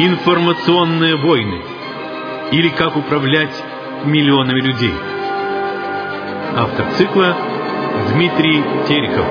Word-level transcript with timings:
Информационные 0.00 1.16
войны 1.16 1.60
или 2.52 2.68
как 2.68 2.96
управлять 2.96 3.52
миллионами 4.04 4.60
людей. 4.60 4.94
Автор 6.54 6.86
цикла 6.92 7.36
Дмитрий 8.12 8.62
Терехов. 8.86 9.26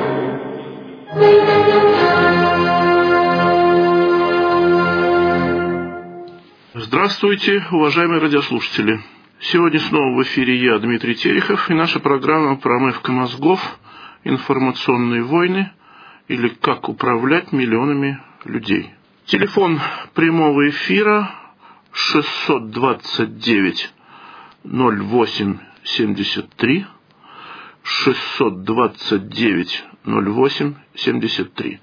Здравствуйте, 6.73 7.65
уважаемые 7.71 8.19
радиослушатели. 8.19 8.99
Сегодня 9.39 9.79
снова 9.79 10.17
в 10.17 10.23
эфире 10.23 10.57
я, 10.57 10.79
Дмитрий 10.79 11.15
Терехов, 11.15 11.69
и 11.69 11.73
наша 11.73 12.01
программа 12.01 12.57
«Промывка 12.57 13.13
мозгов. 13.13 13.61
Информационные 14.25 15.23
войны» 15.23 15.71
или 16.27 16.49
«Как 16.49 16.89
управлять 16.89 17.53
миллионами 17.53 18.19
людей». 18.43 18.96
Телефон 19.27 19.79
прямого 20.13 20.69
эфира 20.69 21.29
629 21.91 23.93
08 24.63 25.57
73 25.83 26.85
629 27.83 29.83
08 30.05 30.73
73. 30.95 31.79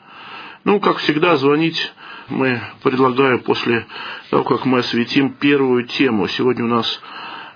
Ну, 0.65 0.81
как 0.81 0.97
всегда, 0.97 1.37
звонить 1.37 1.93
мы 2.31 2.63
предлагаю 2.83 3.43
после 3.43 3.87
того, 4.31 4.45
как 4.45 4.65
мы 4.65 4.79
осветим 4.79 5.35
первую 5.35 5.85
тему. 5.85 6.27
Сегодня 6.29 6.65
у 6.65 6.69
нас 6.69 6.99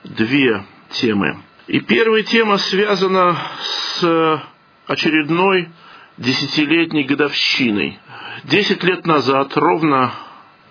две 0.05 0.66
темы. 0.91 1.38
И 1.66 1.80
первая 1.80 2.24
тема 2.24 2.59
связана 2.59 3.38
с 3.63 4.43
очередной 4.87 5.70
десятилетней 6.19 7.05
годовщиной. 7.05 7.99
Десять 8.45 8.83
лет 8.83 9.07
назад, 9.07 9.57
ровно 9.57 10.13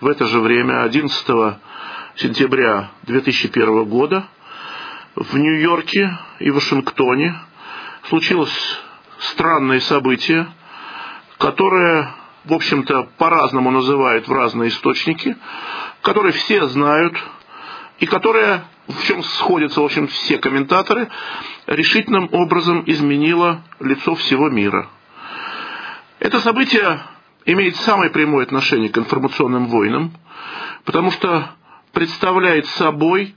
в 0.00 0.06
это 0.06 0.26
же 0.26 0.40
время, 0.40 0.82
11 0.82 1.56
сентября 2.16 2.90
2001 3.04 3.84
года, 3.84 4.28
в 5.14 5.36
Нью-Йорке 5.36 6.16
и 6.38 6.50
Вашингтоне 6.50 7.34
случилось 8.08 8.80
странное 9.18 9.80
событие, 9.80 10.46
которое, 11.38 12.14
в 12.44 12.52
общем-то, 12.52 13.08
по-разному 13.16 13.70
называют 13.70 14.28
в 14.28 14.32
разные 14.32 14.68
источники, 14.68 15.36
которое 16.02 16.32
все 16.32 16.66
знают, 16.66 17.16
и 17.98 18.06
которое, 18.06 18.64
в 18.86 19.02
чем 19.06 19.22
сходятся, 19.22 19.80
в 19.80 19.84
общем, 19.84 20.08
все 20.08 20.38
комментаторы, 20.38 21.08
решительным 21.66 22.28
образом 22.32 22.82
изменило 22.86 23.62
лицо 23.80 24.14
всего 24.14 24.50
мира– 24.50 24.90
это 26.20 26.40
событие 26.40 27.00
имеет 27.46 27.76
самое 27.76 28.10
прямое 28.10 28.44
отношение 28.44 28.88
к 28.88 28.98
информационным 28.98 29.66
войнам, 29.66 30.12
потому 30.84 31.10
что 31.10 31.50
представляет 31.92 32.66
собой 32.66 33.34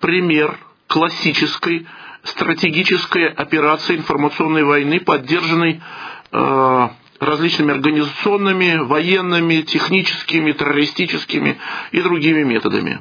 пример 0.00 0.56
классической 0.86 1.86
стратегической 2.24 3.28
операции 3.28 3.96
информационной 3.96 4.64
войны, 4.64 5.00
поддержанной 5.00 5.80
э, 6.32 6.88
различными 7.20 7.72
организационными, 7.72 8.78
военными, 8.84 9.62
техническими, 9.62 10.52
террористическими 10.52 11.58
и 11.92 12.00
другими 12.00 12.42
методами. 12.42 13.00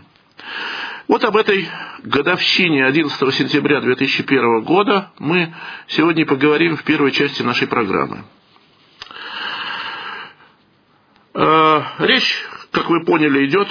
Вот 1.08 1.24
об 1.24 1.36
этой 1.36 1.68
годовщине 2.04 2.86
11 2.86 3.34
сентября 3.34 3.82
2001 3.82 4.62
года 4.62 5.12
мы 5.20 5.54
сегодня 5.88 6.26
поговорим 6.26 6.78
в 6.78 6.84
первой 6.84 7.12
части 7.12 7.42
нашей 7.42 7.68
программы. 7.68 8.24
Э, 11.34 11.82
речь, 12.00 12.46
как 12.72 12.90
вы 12.90 13.06
поняли, 13.06 13.46
идет 13.46 13.68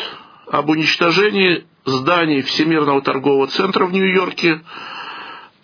об 0.50 0.71
уничтожении 0.71 1.66
зданий 1.84 2.43
Всемирного 2.43 3.03
торгового 3.03 3.48
центра 3.48 3.87
в 3.87 3.93
Нью-Йорке 3.93 4.62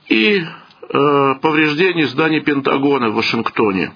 и 0.08 0.38
э, 0.38 1.34
повреждении 1.40 2.04
зданий 2.04 2.40
Пентагона 2.40 3.10
в 3.10 3.14
Вашингтоне. 3.14 3.94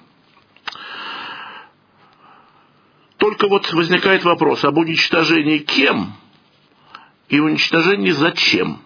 Только 3.17 3.47
вот 3.47 3.71
возникает 3.71 4.23
вопрос 4.23 4.63
об 4.65 4.77
уничтожении 4.79 5.59
кем 5.59 6.13
и 7.29 7.39
уничтожении 7.39 8.09
зачем. 8.09 8.79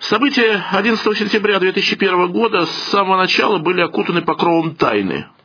События 0.00 0.64
11 0.72 1.16
сентября 1.16 1.60
2001 1.60 2.32
года 2.32 2.66
с 2.66 2.70
самого 2.90 3.18
начала 3.18 3.58
были 3.58 3.82
окутаны 3.82 4.22
покровом 4.22 4.74
тайны– 4.74 5.28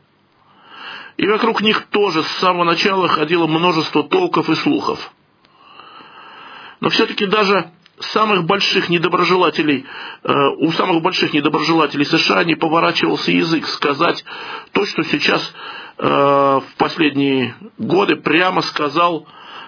и 1.17 1.27
вокруг 1.27 1.61
них 1.61 1.85
тоже 1.91 2.23
с 2.23 2.27
самого 2.39 2.63
начала 2.63 3.07
ходило 3.07 3.47
множество 3.47 4.03
толков 4.03 4.49
и 4.49 4.55
слухов. 4.55 5.11
Но 6.79 6.89
все-таки 6.89 7.25
даже 7.25 7.71
самых 7.99 8.45
больших 8.45 8.89
недоброжелателей, 8.89 9.85
э, 10.23 10.33
у 10.57 10.71
самых 10.71 11.01
больших 11.01 11.33
недоброжелателей 11.33 12.05
США 12.05 12.43
не 12.43 12.55
поворачивался 12.55 13.31
язык 13.31 13.67
сказать 13.67 14.25
то, 14.71 14.85
что 14.85 15.03
сейчас 15.03 15.53
э, 15.97 16.05
в 16.07 16.65
последние 16.77 17.55
годы 17.77 18.15
прямо 18.15 18.61
сказал 18.61 19.27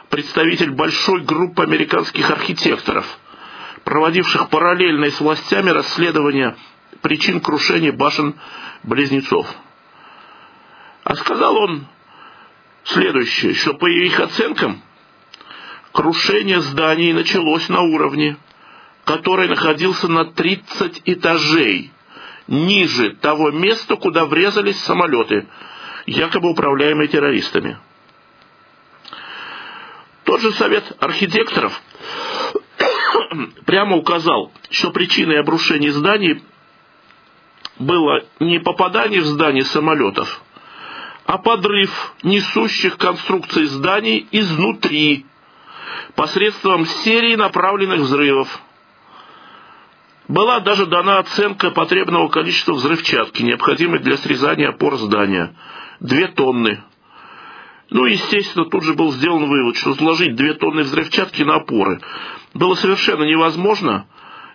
представитель 0.09 0.71
большой 0.71 1.21
группы 1.21 1.63
американских 1.63 2.29
архитекторов, 2.29 3.05
проводивших 3.83 4.49
параллельно 4.49 5.09
с 5.09 5.19
властями 5.19 5.69
расследование 5.69 6.55
причин 7.01 7.39
крушения 7.39 7.91
башен-близнецов. 7.91 9.47
А 11.05 11.15
сказал 11.15 11.55
он 11.55 11.85
следующее, 12.83 13.53
что 13.53 13.75
по 13.75 13.85
их 13.85 14.19
оценкам 14.19 14.81
крушение 15.91 16.61
зданий 16.61 17.13
началось 17.13 17.69
на 17.69 17.81
уровне, 17.81 18.37
который 19.03 19.47
находился 19.47 20.07
на 20.07 20.25
30 20.25 21.03
этажей 21.05 21.91
ниже 22.47 23.11
того 23.17 23.51
места, 23.51 23.95
куда 23.97 24.25
врезались 24.25 24.79
самолеты, 24.79 25.47
якобы 26.07 26.49
управляемые 26.49 27.07
террористами. 27.07 27.77
Тот 30.23 30.41
же 30.41 30.53
совет 30.53 30.91
архитекторов 30.99 31.79
прямо 33.67 33.95
указал, 33.95 34.51
что 34.71 34.89
причиной 34.89 35.39
обрушения 35.39 35.91
зданий 35.91 36.43
было 37.77 38.25
не 38.39 38.59
попадание 38.59 39.21
в 39.21 39.25
здание 39.25 39.65
самолетов, 39.65 40.41
а 41.25 41.37
подрыв 41.37 42.13
несущих 42.23 42.97
конструкций 42.97 43.65
зданий 43.65 44.27
изнутри 44.31 45.25
посредством 46.15 46.85
серии 46.85 47.35
направленных 47.35 48.01
взрывов. 48.01 48.59
Была 50.27 50.59
даже 50.59 50.85
дана 50.85 51.19
оценка 51.19 51.71
потребного 51.71 52.27
количества 52.29 52.73
взрывчатки, 52.73 53.43
необходимой 53.43 53.99
для 53.99 54.17
срезания 54.17 54.69
опор 54.69 54.97
здания. 54.97 55.55
Две 55.99 56.27
тонны. 56.27 56.83
Ну, 57.91 58.05
естественно, 58.05 58.65
тут 58.65 58.83
же 58.83 58.93
был 58.93 59.11
сделан 59.11 59.45
вывод, 59.45 59.77
что 59.77 59.93
сложить 59.93 60.35
две 60.35 60.53
тонны 60.55 60.81
взрывчатки 60.81 61.43
на 61.43 61.55
опоры 61.55 62.01
было 62.53 62.73
совершенно 62.75 63.23
невозможно, 63.23 64.07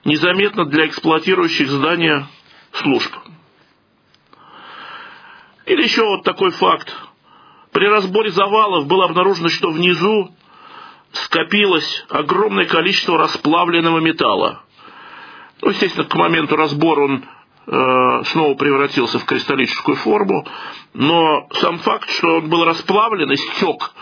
незаметно 0.05 0.65
для 0.65 0.87
эксплуатирующих 0.87 1.69
здания 1.69 2.27
служб. 2.73 3.13
Или 5.71 5.85
еще 5.85 6.05
вот 6.05 6.25
такой 6.25 6.51
факт. 6.51 6.93
При 7.71 7.87
разборе 7.87 8.33
завалов 8.33 8.89
было 8.89 9.05
обнаружено, 9.05 9.49
что 9.49 9.71
внизу 9.71 10.35
скопилось 11.13 12.05
огромное 12.09 12.65
количество 12.65 13.17
расплавленного 13.17 14.01
металла. 14.01 14.65
Ну, 15.63 15.71
естественно, 15.71 16.09
к 16.09 16.15
моменту 16.17 16.57
разбора 16.57 17.05
он 17.05 17.25
э, 17.69 18.23
снова 18.33 18.55
превратился 18.55 19.21
в 19.21 19.25
кристаллическую 19.25 19.97
форму, 19.99 20.45
но 20.93 21.47
сам 21.53 21.79
факт, 21.79 22.11
что 22.11 22.39
он 22.39 22.49
был 22.49 22.65
расплавлен 22.65 23.31
и 23.31 23.37
стек 23.37 23.93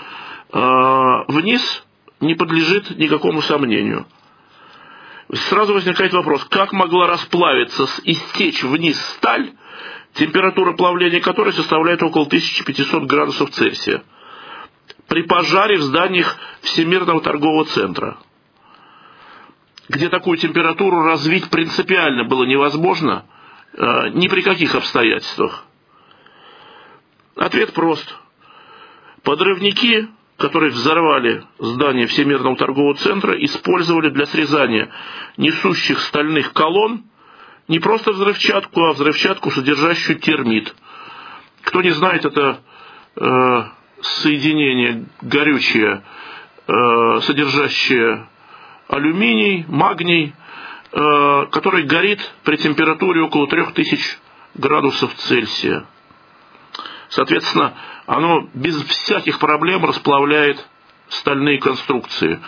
э, 0.54 1.24
вниз, 1.28 1.84
не 2.20 2.34
подлежит 2.34 2.96
никакому 2.96 3.42
сомнению. 3.42 4.06
Сразу 5.34 5.74
возникает 5.74 6.14
вопрос, 6.14 6.42
как 6.46 6.72
могла 6.72 7.08
расплавиться 7.08 7.86
и 8.04 8.14
стечь 8.14 8.62
вниз 8.62 8.98
сталь, 9.16 9.52
температура 10.14 10.72
плавления 10.74 11.20
которой 11.20 11.52
составляет 11.52 12.02
около 12.02 12.26
1500 12.26 13.04
градусов 13.04 13.50
Цельсия, 13.50 14.02
при 15.06 15.22
пожаре 15.22 15.78
в 15.78 15.82
зданиях 15.82 16.36
Всемирного 16.60 17.20
торгового 17.20 17.64
центра, 17.64 18.18
где 19.88 20.08
такую 20.08 20.36
температуру 20.36 21.02
развить 21.02 21.48
принципиально 21.50 22.24
было 22.24 22.44
невозможно 22.44 23.24
э, 23.72 24.10
ни 24.10 24.28
при 24.28 24.42
каких 24.42 24.74
обстоятельствах. 24.74 25.64
Ответ 27.36 27.72
прост. 27.72 28.14
Подрывники, 29.22 30.08
которые 30.36 30.72
взорвали 30.72 31.44
здание 31.58 32.06
Всемирного 32.06 32.56
торгового 32.56 32.94
центра, 32.96 33.32
использовали 33.44 34.10
для 34.10 34.26
срезания 34.26 34.90
несущих 35.36 36.00
стальных 36.00 36.52
колонн 36.52 37.04
не 37.68 37.78
просто 37.78 38.12
взрывчатку, 38.12 38.82
а 38.82 38.92
взрывчатку, 38.94 39.50
содержащую 39.50 40.18
термит. 40.18 40.74
Кто 41.62 41.82
не 41.82 41.90
знает, 41.90 42.24
это 42.24 42.60
э, 43.16 43.62
соединение 44.00 45.04
горючее, 45.20 46.02
э, 46.66 47.20
содержащее 47.22 48.26
алюминий, 48.88 49.66
магний, 49.68 50.32
э, 50.92 51.46
который 51.52 51.82
горит 51.84 52.20
при 52.42 52.56
температуре 52.56 53.20
около 53.22 53.46
3000 53.46 54.18
градусов 54.54 55.14
Цельсия. 55.14 55.84
Соответственно, 57.10 57.74
оно 58.06 58.48
без 58.54 58.82
всяких 58.82 59.38
проблем 59.38 59.84
расплавляет 59.84 60.66
стальные 61.08 61.58
конструкции. 61.58 62.40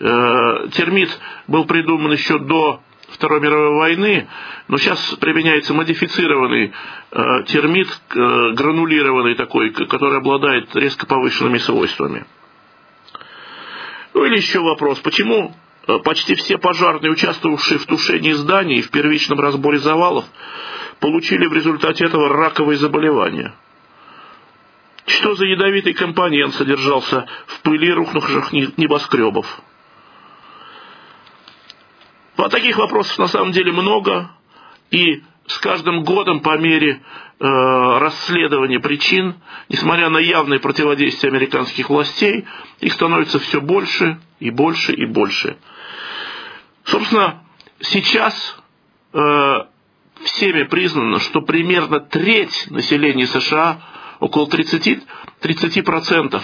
Э, 0.00 0.68
термит 0.72 1.18
был 1.46 1.64
придуман 1.64 2.12
еще 2.12 2.38
до 2.38 2.82
Второй 3.08 3.40
мировой 3.40 3.76
войны, 3.76 4.28
но 4.68 4.78
сейчас 4.78 4.98
применяется 5.20 5.74
модифицированный 5.74 6.72
э, 7.10 7.42
термит, 7.46 7.88
э, 7.88 8.50
гранулированный 8.52 9.34
такой, 9.34 9.70
который 9.70 10.18
обладает 10.18 10.74
резко 10.74 11.06
повышенными 11.06 11.58
свойствами. 11.58 12.24
Ну 14.14 14.24
или 14.24 14.36
еще 14.36 14.60
вопрос, 14.60 15.00
почему 15.00 15.54
э, 15.86 15.98
почти 15.98 16.34
все 16.34 16.56
пожарные, 16.56 17.12
участвовавшие 17.12 17.78
в 17.78 17.86
тушении 17.86 18.32
зданий 18.32 18.78
и 18.78 18.82
в 18.82 18.90
первичном 18.90 19.38
разборе 19.38 19.78
завалов, 19.78 20.24
получили 21.00 21.46
в 21.46 21.52
результате 21.52 22.06
этого 22.06 22.30
раковые 22.30 22.78
заболевания? 22.78 23.54
Что 25.06 25.34
за 25.34 25.44
ядовитый 25.44 25.92
компонент 25.92 26.54
содержался 26.54 27.26
в 27.46 27.60
пыли 27.60 27.92
рухнувших 27.92 28.52
небоскребов? 28.78 29.60
Вот 32.36 32.50
таких 32.50 32.76
вопросов 32.78 33.18
на 33.18 33.28
самом 33.28 33.52
деле 33.52 33.72
много, 33.72 34.30
и 34.90 35.22
с 35.46 35.58
каждым 35.58 36.04
годом 36.04 36.40
по 36.40 36.56
мере 36.58 37.00
э, 37.38 37.44
расследования 37.98 38.80
причин, 38.80 39.34
несмотря 39.68 40.08
на 40.08 40.18
явное 40.18 40.58
противодействие 40.58 41.30
американских 41.30 41.90
властей, 41.90 42.46
их 42.80 42.92
становится 42.92 43.38
все 43.38 43.60
больше 43.60 44.18
и 44.40 44.50
больше 44.50 44.92
и 44.92 45.06
больше. 45.06 45.56
Собственно, 46.84 47.44
сейчас 47.80 48.56
э, 49.12 49.58
всеми 50.22 50.64
признано, 50.64 51.20
что 51.20 51.40
примерно 51.42 52.00
треть 52.00 52.70
населения 52.70 53.26
США, 53.26 53.80
около 54.20 54.46
30%, 54.46 55.02
30% 55.40 56.42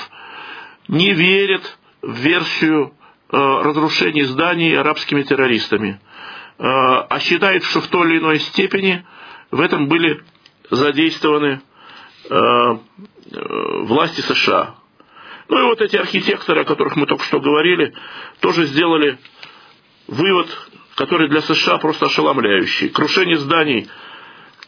не 0.88 1.12
верят 1.12 1.78
в 2.02 2.12
версию 2.12 2.92
разрушений 3.36 4.22
зданий 4.24 4.76
арабскими 4.78 5.22
террористами, 5.22 6.00
э, 6.58 6.62
а 6.62 7.18
считает, 7.20 7.64
что 7.64 7.80
в 7.80 7.86
той 7.88 8.08
или 8.08 8.18
иной 8.18 8.40
степени 8.40 9.04
в 9.50 9.60
этом 9.60 9.88
были 9.88 10.22
задействованы 10.70 11.60
э, 12.28 12.76
власти 13.82 14.20
США. 14.20 14.74
Ну 15.48 15.58
и 15.58 15.62
вот 15.62 15.80
эти 15.80 15.96
архитекторы, 15.96 16.62
о 16.62 16.64
которых 16.64 16.96
мы 16.96 17.06
только 17.06 17.24
что 17.24 17.40
говорили, 17.40 17.94
тоже 18.40 18.66
сделали 18.66 19.18
вывод, 20.06 20.46
который 20.94 21.28
для 21.28 21.40
США 21.40 21.78
просто 21.78 22.06
ошеломляющий. 22.06 22.88
Крушение 22.88 23.36
зданий 23.36 23.88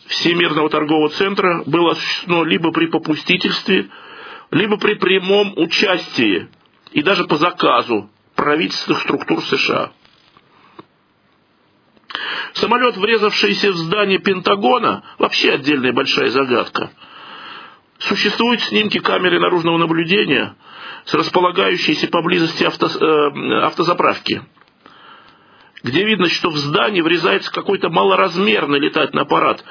Всемирного 0.06 0.68
торгового 0.68 1.08
центра 1.10 1.62
было 1.66 1.92
осуществлено 1.92 2.44
либо 2.44 2.72
при 2.72 2.86
попустительстве, 2.86 3.88
либо 4.50 4.76
при 4.76 4.94
прямом 4.94 5.54
участии 5.56 6.48
и 6.90 7.02
даже 7.02 7.24
по 7.24 7.36
заказу 7.36 8.10
правительственных 8.42 9.02
структур 9.02 9.40
США. 9.44 9.92
Самолет, 12.54 12.96
врезавшийся 12.96 13.70
в 13.70 13.76
здание 13.76 14.18
Пентагона, 14.18 15.04
вообще 15.18 15.52
отдельная 15.52 15.92
большая 15.92 16.28
загадка. 16.28 16.90
Существуют 17.98 18.60
снимки 18.62 18.98
камеры 18.98 19.38
наружного 19.38 19.78
наблюдения 19.78 20.56
с 21.04 21.14
располагающейся 21.14 22.08
поблизости 22.08 22.64
авто, 22.64 22.88
э, 22.88 23.60
автозаправки, 23.62 24.42
где 25.84 26.04
видно, 26.04 26.28
что 26.28 26.50
в 26.50 26.56
здании 26.56 27.00
врезается 27.00 27.52
какой-то 27.52 27.90
малоразмерный 27.90 28.80
летательный 28.80 29.22
аппарат, 29.22 29.64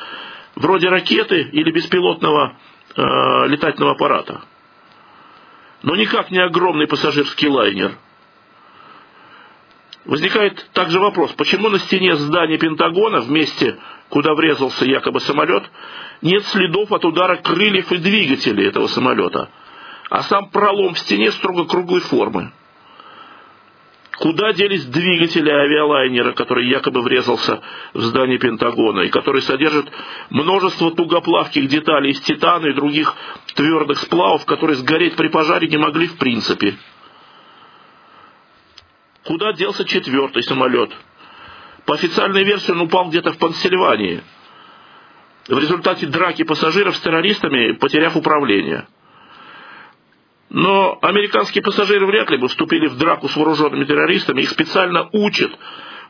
вроде 0.56 0.88
ракеты 0.88 1.42
или 1.52 1.72
беспилотного 1.72 2.56
э, 2.96 3.02
летательного 3.48 3.96
аппарата. 3.96 4.44
Но 5.84 5.98
никак 5.98 6.32
не 6.32 6.40
огромный 6.40 6.88
пассажирский 6.88 7.50
лайнер– 7.50 7.98
Возникает 10.06 10.68
также 10.74 11.00
вопрос, 11.00 11.32
почему 11.34 11.70
на 11.70 11.78
стене 11.78 12.16
здания 12.16 12.58
Пентагона, 12.58 13.22
в 13.22 13.30
месте, 13.30 13.78
куда 14.10 14.34
врезался 14.34 14.86
якобы 14.86 15.20
самолет, 15.20 15.64
нет 16.24 16.44
следов 16.48 16.92
от 16.92 17.06
удара 17.06 17.36
крыльев 17.38 17.92
и 17.92 17.98
двигателей 17.98 18.68
этого 18.68 18.88
самолета, 18.88 19.50
а 20.10 20.24
сам 20.24 20.50
пролом 20.50 20.96
в 20.96 21.00
стене 21.00 21.32
строго 21.32 21.66
круглой 21.66 22.02
формы. 22.02 22.52
Куда 24.18 24.54
делись 24.54 24.86
двигатели 24.86 25.50
авиалайнера, 25.50 26.34
который 26.34 26.68
якобы 26.68 27.02
врезался 27.02 27.62
в 27.94 28.02
здание 28.02 28.38
Пентагона, 28.38 29.02
и 29.02 29.10
который 29.10 29.42
содержит 29.42 29.88
множество 30.30 30.92
тугоплавких 30.92 31.68
деталей 31.68 32.12
из 32.12 32.22
титана 32.22 32.68
и 32.68 32.74
других 32.74 33.16
твердых 33.56 34.00
сплавов, 34.00 34.46
которые 34.46 34.78
сгореть 34.78 35.16
при 35.16 35.28
пожаре 35.28 35.68
не 35.68 35.78
могли 35.78 36.08
в 36.08 36.18
принципе– 36.18 36.76
Куда 39.24 39.54
делся 39.54 39.86
четвертый 39.86 40.44
самолет? 40.44 40.92
По 41.86 41.94
официальной 41.94 42.44
версии 42.44 42.72
он 42.72 42.82
упал 42.82 43.10
где-то 43.10 43.34
в 43.34 43.38
Пенсильвании. 43.38 44.24
В 45.48 45.58
результате 45.58 46.08
драки 46.08 46.44
пассажиров 46.44 46.96
с 46.96 47.00
террористами, 47.02 47.74
потеряв 47.74 48.16
управление. 48.16 48.88
Но 50.50 50.98
американские 51.02 51.64
пассажиры 51.64 52.06
вряд 52.06 52.30
ли 52.30 52.38
бы 52.38 52.48
вступили 52.48 52.88
в 52.88 52.98
драку 52.98 53.28
с 53.30 53.36
вооруженными 53.36 53.86
террористами. 53.86 54.42
Их 54.42 54.50
специально 54.50 55.10
учат 55.14 55.52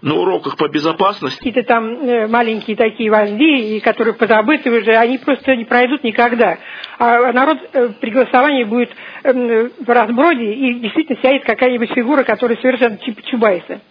на 0.01 0.15
уроках 0.15 0.57
по 0.57 0.67
безопасности. 0.67 1.37
Какие-то 1.37 1.63
там 1.63 1.93
э, 1.93 2.27
маленькие 2.27 2.75
такие 2.75 3.11
вожди, 3.11 3.79
которые 3.81 4.13
позабыты 4.13 4.71
уже, 4.71 4.95
они 4.95 5.17
просто 5.17 5.55
не 5.55 5.65
пройдут 5.65 6.03
никогда. 6.03 6.57
А 6.97 7.31
народ 7.31 7.57
э, 7.73 7.89
при 7.99 8.09
голосовании 8.09 8.63
будет 8.63 8.89
эм, 9.23 9.71
в 9.79 9.89
разброде, 9.89 10.51
и 10.53 10.73
действительно 10.75 11.19
сядет 11.21 11.43
какая-нибудь 11.43 11.91
фигура, 11.93 12.23
которая 12.23 12.57
совершенно 12.57 12.97
чубайся. 13.25 13.81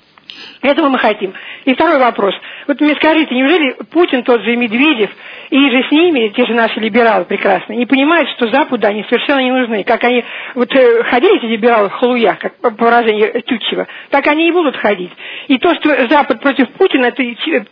Этого 0.63 0.89
мы 0.89 0.99
хотим. 0.99 1.33
И 1.65 1.75
второй 1.75 1.99
вопрос. 1.99 2.35
Вот 2.67 2.81
мне 2.81 2.95
скажите, 2.97 3.35
неужели 3.35 3.77
Путин, 3.91 4.23
тот 4.23 4.43
же 4.43 4.57
Медведев, 4.57 5.11
и 5.51 5.57
же 5.71 5.89
с 5.89 5.91
ними, 5.91 6.29
те 6.29 6.47
же 6.47 6.55
наши 6.55 6.79
либералы 6.81 7.25
прекрасные, 7.25 7.79
не 7.79 7.87
понимают, 7.87 8.29
что 8.31 8.49
Западу 8.51 8.87
они 8.87 9.05
совершенно 9.05 9.41
не 9.41 9.51
нужны. 9.51 9.85
Как 9.85 10.05
они 10.05 10.25
вот 10.55 10.73
э, 10.75 11.03
ходили 11.05 11.39
эти 11.39 11.47
либералы 11.47 11.89
в 11.89 11.93
халуях, 11.93 12.39
как 12.39 12.57
по 12.61 12.71
выражению 12.71 13.43
Тютчева, 13.43 13.87
так 14.11 14.27
они 14.27 14.49
и 14.49 14.53
будут 14.53 14.77
ходить. 14.77 15.11
И 15.49 15.59
то, 15.59 15.75
что 15.75 16.09
Запад 16.09 16.41
против 16.41 16.71
Путина, 16.73 17.07
это 17.07 17.23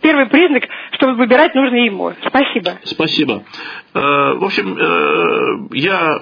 первый 0.00 0.26
признак, 0.26 0.64
что 0.92 1.12
выбирать 1.12 1.54
нужно 1.54 1.76
ему. 1.76 2.12
Спасибо. 2.26 2.72
Спасибо. 2.82 3.44
Э, 3.94 4.00
в 4.00 4.44
общем, 4.44 4.76
э, 4.76 5.68
я 5.76 6.18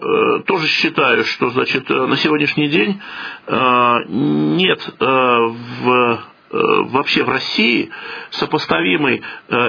тоже 0.46 0.66
считаю, 0.66 1.24
что 1.24 1.50
значит, 1.50 1.88
на 1.88 2.16
сегодняшний 2.16 2.68
день 2.68 3.00
нет 3.48 4.80
в 4.98 6.18
вообще 6.50 7.24
в 7.24 7.28
России 7.28 7.90
сопоставимой 8.30 9.22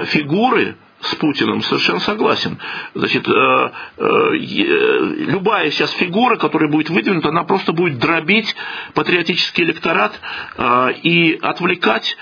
фигуры 0.06 0.76
с 1.00 1.14
Путиным, 1.14 1.62
совершенно 1.62 2.00
согласен. 2.00 2.58
Значит, 2.94 3.28
э, 3.28 3.70
э, 3.98 4.34
любая 4.34 5.70
сейчас 5.70 5.92
фигура, 5.92 6.36
которая 6.36 6.68
будет 6.70 6.90
выдвинута, 6.90 7.28
она 7.28 7.44
просто 7.44 7.72
будет 7.72 7.98
дробить 7.98 8.56
патриотический 8.94 9.62
электорат 9.64 10.18
э, 10.56 10.92
и 11.02 11.38
отвлекать 11.40 12.16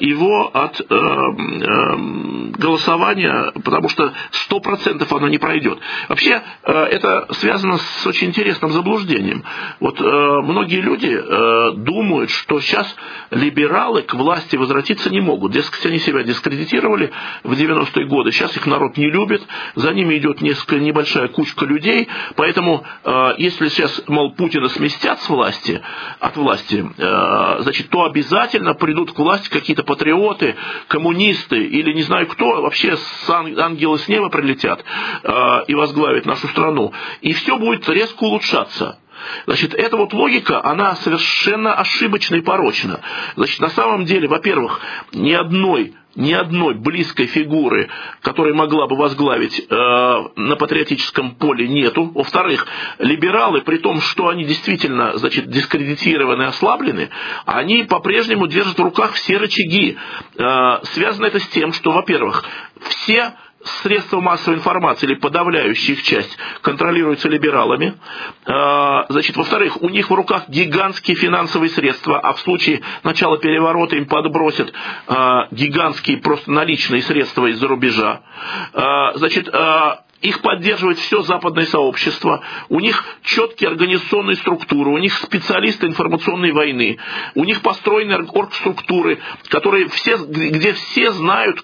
его 0.00 0.50
от 0.54 0.80
голосования, 2.58 3.52
потому 3.62 3.90
что 3.90 4.12
сто 4.30 4.58
процентов 4.60 5.12
оно 5.12 5.28
не 5.28 5.36
пройдет. 5.36 5.78
Вообще, 6.08 6.40
это 6.62 7.26
связано 7.34 7.76
с 7.76 8.06
очень 8.06 8.28
интересным 8.28 8.70
заблуждением. 8.70 9.44
Вот 9.80 10.00
многие 10.00 10.80
люди 10.80 11.14
думают, 11.76 12.30
что 12.30 12.58
сейчас 12.60 12.96
либералы 13.30 14.00
к 14.02 14.14
власти 14.14 14.56
возвратиться 14.56 15.10
не 15.10 15.20
могут. 15.20 15.52
Дескать, 15.52 15.84
они 15.84 15.98
себя 15.98 16.22
дискредитировали 16.22 17.12
в 17.42 17.52
90-е 17.52 18.06
годы 18.06 18.15
годы. 18.16 18.32
Сейчас 18.32 18.56
их 18.56 18.66
народ 18.66 18.96
не 18.96 19.10
любит, 19.10 19.42
за 19.74 19.92
ними 19.92 20.16
идет 20.16 20.40
несколько 20.40 20.76
небольшая 20.76 21.28
кучка 21.28 21.66
людей, 21.66 22.08
поэтому 22.34 22.82
э, 23.04 23.34
если 23.36 23.68
сейчас, 23.68 24.02
мол, 24.06 24.32
Путина 24.32 24.68
сместят 24.70 25.20
с 25.20 25.28
власти, 25.28 25.82
от 26.18 26.36
власти, 26.36 26.86
э, 26.96 27.56
значит, 27.60 27.90
то 27.90 28.04
обязательно 28.04 28.72
придут 28.72 29.12
к 29.12 29.18
власти 29.18 29.50
какие-то 29.50 29.82
патриоты, 29.82 30.56
коммунисты 30.88 31.62
или 31.62 31.92
не 31.92 32.02
знаю 32.02 32.26
кто, 32.26 32.62
вообще 32.62 32.96
с 32.96 33.30
ангелы 33.30 33.98
с 33.98 34.08
неба 34.08 34.30
прилетят 34.30 34.82
э, 35.22 35.64
и 35.68 35.74
возглавят 35.74 36.24
нашу 36.24 36.48
страну. 36.48 36.92
И 37.20 37.34
все 37.34 37.58
будет 37.58 37.86
резко 37.88 38.24
улучшаться. 38.24 38.98
Значит, 39.46 39.74
эта 39.74 39.96
вот 39.96 40.12
логика, 40.12 40.64
она 40.64 40.94
совершенно 40.96 41.74
ошибочна 41.74 42.36
и 42.36 42.40
порочна. 42.40 43.00
Значит, 43.36 43.60
на 43.60 43.70
самом 43.70 44.04
деле, 44.04 44.28
во-первых, 44.28 44.80
ни 45.12 45.32
одной 45.32 45.94
ни 46.16 46.32
одной 46.32 46.74
близкой 46.74 47.26
фигуры, 47.26 47.88
которая 48.22 48.54
могла 48.54 48.86
бы 48.86 48.96
возглавить 48.96 49.60
э, 49.60 49.64
на 50.36 50.56
патриотическом 50.56 51.36
поле, 51.36 51.68
нету. 51.68 52.10
Во-вторых, 52.14 52.66
либералы, 52.98 53.62
при 53.62 53.78
том, 53.78 54.00
что 54.00 54.28
они 54.28 54.44
действительно 54.44 55.16
значит, 55.18 55.48
дискредитированы, 55.48 56.44
ослаблены, 56.44 57.10
они 57.44 57.84
по-прежнему 57.84 58.46
держат 58.46 58.78
в 58.78 58.82
руках 58.82 59.12
все 59.12 59.36
рычаги. 59.36 59.96
Э, 60.36 60.78
связано 60.82 61.26
это 61.26 61.38
с 61.38 61.48
тем, 61.48 61.72
что, 61.72 61.92
во-первых, 61.92 62.44
все 62.80 63.34
средства 63.82 64.20
массовой 64.20 64.56
информации, 64.56 65.06
или 65.06 65.14
подавляющая 65.14 65.94
их 65.94 66.02
часть, 66.02 66.36
контролируются 66.62 67.28
либералами. 67.28 67.94
А, 68.46 69.06
значит, 69.08 69.36
во-вторых, 69.36 69.82
у 69.82 69.88
них 69.88 70.10
в 70.10 70.14
руках 70.14 70.48
гигантские 70.48 71.16
финансовые 71.16 71.70
средства, 71.70 72.18
а 72.20 72.34
в 72.34 72.40
случае 72.40 72.82
начала 73.02 73.38
переворота 73.38 73.96
им 73.96 74.06
подбросят 74.06 74.72
а, 75.06 75.48
гигантские 75.50 76.18
просто 76.18 76.50
наличные 76.50 77.02
средства 77.02 77.46
из-за 77.46 77.68
рубежа. 77.68 78.22
А, 78.72 79.14
значит, 79.14 79.48
их 80.22 80.40
поддерживает 80.40 80.98
все 80.98 81.22
западное 81.22 81.66
сообщество, 81.66 82.42
у 82.68 82.80
них 82.80 83.04
четкие 83.22 83.70
организационные 83.70 84.36
структуры, 84.36 84.90
у 84.90 84.98
них 84.98 85.14
специалисты 85.14 85.86
информационной 85.86 86.52
войны, 86.52 86.98
у 87.34 87.44
них 87.44 87.60
построены 87.60 88.26
оргструктуры, 88.32 89.18
которые 89.48 89.88
все, 89.88 90.16
где 90.16 90.72
все 90.72 91.12
знают, 91.12 91.62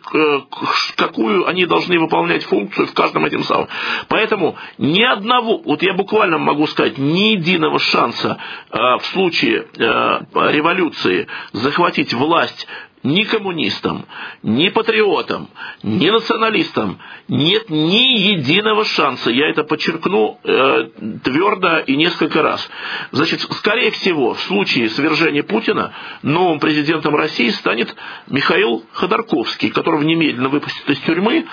какую 0.96 1.46
они 1.48 1.66
должны 1.66 1.98
выполнять 1.98 2.44
функцию 2.44 2.86
в 2.86 2.94
каждом 2.94 3.24
этим 3.24 3.42
самом. 3.44 3.68
Поэтому 4.08 4.56
ни 4.78 5.02
одного, 5.02 5.58
вот 5.58 5.82
я 5.82 5.94
буквально 5.94 6.38
могу 6.38 6.66
сказать, 6.66 6.98
ни 6.98 7.32
единого 7.32 7.78
шанса 7.78 8.38
э, 8.70 8.78
в 8.78 9.04
случае 9.06 9.66
э, 9.76 10.20
революции 10.52 11.26
захватить 11.52 12.12
власть 12.12 12.66
ни 13.02 13.24
коммунистам, 13.24 14.06
ни 14.42 14.68
патриотам, 14.68 15.48
ни 15.82 16.08
националистам 16.08 16.98
нет 17.28 17.68
ни 17.68 18.32
единого 18.32 18.84
шанса. 18.84 19.30
Я 19.30 19.48
это 19.48 19.64
подчеркну 19.64 20.38
э, 20.44 20.88
твердо 21.24 21.78
и 21.78 21.96
несколько 21.96 22.42
раз. 22.42 22.68
Значит, 23.10 23.40
скорее 23.40 23.90
всего, 23.90 24.34
в 24.34 24.40
случае 24.40 24.88
свержения 24.90 25.42
Путина 25.42 25.92
новым 26.22 26.60
президентом 26.60 27.16
России 27.16 27.48
станет 27.50 27.94
Михаил 28.28 28.84
Ходорковский, 28.92 29.70
которого 29.70 30.02
немедленно 30.02 30.48
выпустят 30.48 30.88
из 30.88 30.98
тюрьмы. 31.00 31.46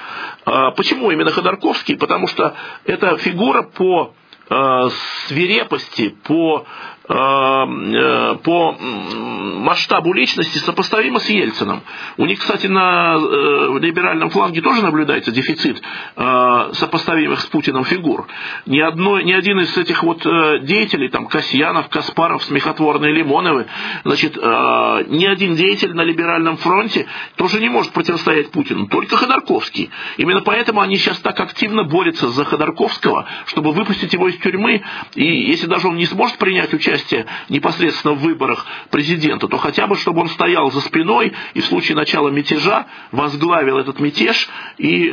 Э, 0.46 0.72
почему 0.76 1.12
именно 1.12 1.32
Ходорковский? 1.32 1.98
Потому 1.98 2.28
что 2.28 2.56
это 2.86 3.18
фигура 3.18 3.64
по 3.64 4.14
э, 4.50 4.90
свирепости, 5.28 6.10
по 6.24 6.66
по 7.10 8.78
масштабу 8.80 10.14
личности 10.14 10.60
сопоставимо 10.60 11.20
с 11.20 11.28
Ельцином. 11.28 11.82
У 12.18 12.26
них, 12.26 12.40
кстати, 12.40 12.68
на 12.68 13.16
э, 13.18 13.80
либеральном 13.80 14.30
фланге 14.30 14.62
тоже 14.62 14.84
наблюдается 14.84 15.32
дефицит 15.32 15.82
сопоставимых 16.16 17.40
с 17.40 17.46
Путиным 17.48 17.84
фигур. 17.84 18.28
Ни, 18.68 18.80
одно, 18.80 19.20
ни 19.22 19.32
один 19.32 19.60
из 19.60 19.76
этих 19.76 20.04
вот 20.04 20.22
деятелей, 20.22 21.10
там 21.10 21.26
Касьянов, 21.26 21.90
Каспаров, 21.90 22.44
Смехотворные, 22.44 23.12
Лимоновы, 23.14 23.66
значит, 24.04 24.38
ни 24.38 25.26
один 25.26 25.56
деятель 25.56 25.94
на 25.94 26.02
либеральном 26.02 26.58
фронте 26.58 27.08
тоже 27.36 27.60
не 27.60 27.70
может 27.70 27.92
противостоять 27.92 28.52
Путину, 28.52 28.88
только 28.88 29.18
Ходорковский. 29.18 29.90
Именно 30.18 30.42
поэтому 30.42 30.82
они 30.82 30.98
сейчас 30.98 31.20
так 31.20 31.40
активно 31.40 31.84
борются 31.86 32.28
за 32.30 32.46
Ходорковского, 32.46 33.26
чтобы 33.46 33.72
выпустить 33.72 34.14
его 34.14 34.28
из 34.28 34.38
тюрьмы, 34.38 34.84
и 35.16 35.24
если 35.50 35.66
даже 35.66 35.88
он 35.88 35.96
не 35.96 36.06
сможет 36.06 36.38
принять 36.38 36.72
участие 36.74 36.99
участие 37.00 37.26
непосредственно 37.50 38.14
в 38.14 38.20
выборах 38.20 38.66
президента, 38.92 39.48
то 39.48 39.58
хотя 39.58 39.88
бы, 39.88 39.96
чтобы 39.96 40.22
он 40.22 40.30
стоял 40.30 40.72
за 40.72 40.82
спиной 40.82 41.34
и 41.54 41.62
в 41.62 41.66
случае 41.66 41.96
начала 41.96 42.30
мятежа 42.30 42.86
возглавил 43.12 43.78
этот 43.78 44.00
мятеж 44.00 44.50
и 44.78 45.08
э, 45.08 45.12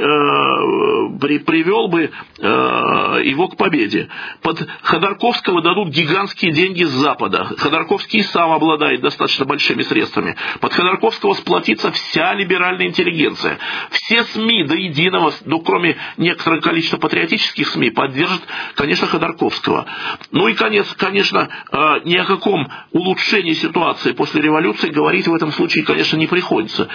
при, 1.21 1.39
привел 1.39 1.89
бы 1.89 2.11
э, 2.39 3.21
его 3.25 3.49
к 3.49 3.57
победе. 3.57 4.09
Под 4.43 4.67
Ходорковского 4.83 5.63
дадут 5.63 5.89
гигантские 5.89 6.53
деньги 6.53 6.85
с 6.85 6.91
Запада. 6.91 7.45
Ходорковский 7.57 8.23
сам 8.25 8.53
обладает 8.53 9.01
достаточно 9.01 9.45
большими 9.45 9.83
средствами. 9.83 10.37
Под 10.61 10.73
Ходорковского 10.73 11.35
сплотится 11.35 11.93
вся 11.93 12.35
либеральная 12.35 12.87
интеллигенция. 12.87 13.59
Все 13.91 14.25
СМИ 14.25 14.65
до 14.65 14.75
единого, 14.75 15.33
ну, 15.45 15.61
кроме 15.61 15.97
некоторого 16.17 16.61
количества 16.61 16.99
патриотических 16.99 17.69
СМИ, 17.69 17.91
поддержат, 17.91 18.43
конечно, 18.75 19.07
Ходорковского. 19.07 19.87
Ну 20.33 20.49
и, 20.49 20.55
конец, 20.55 20.93
конечно, 20.97 21.49
Э, 21.76 21.76
ни 22.05 22.17
о 22.17 22.25
каком 22.25 22.69
улучшении 22.93 23.53
ситуации 23.53 24.13
после 24.13 24.41
революции 24.41 24.89
говорить 24.89 25.29
в 25.29 25.35
этом 25.35 25.53
случае, 25.53 25.85
конечно, 25.85 26.17
не 26.17 26.27
приходится. 26.27 26.89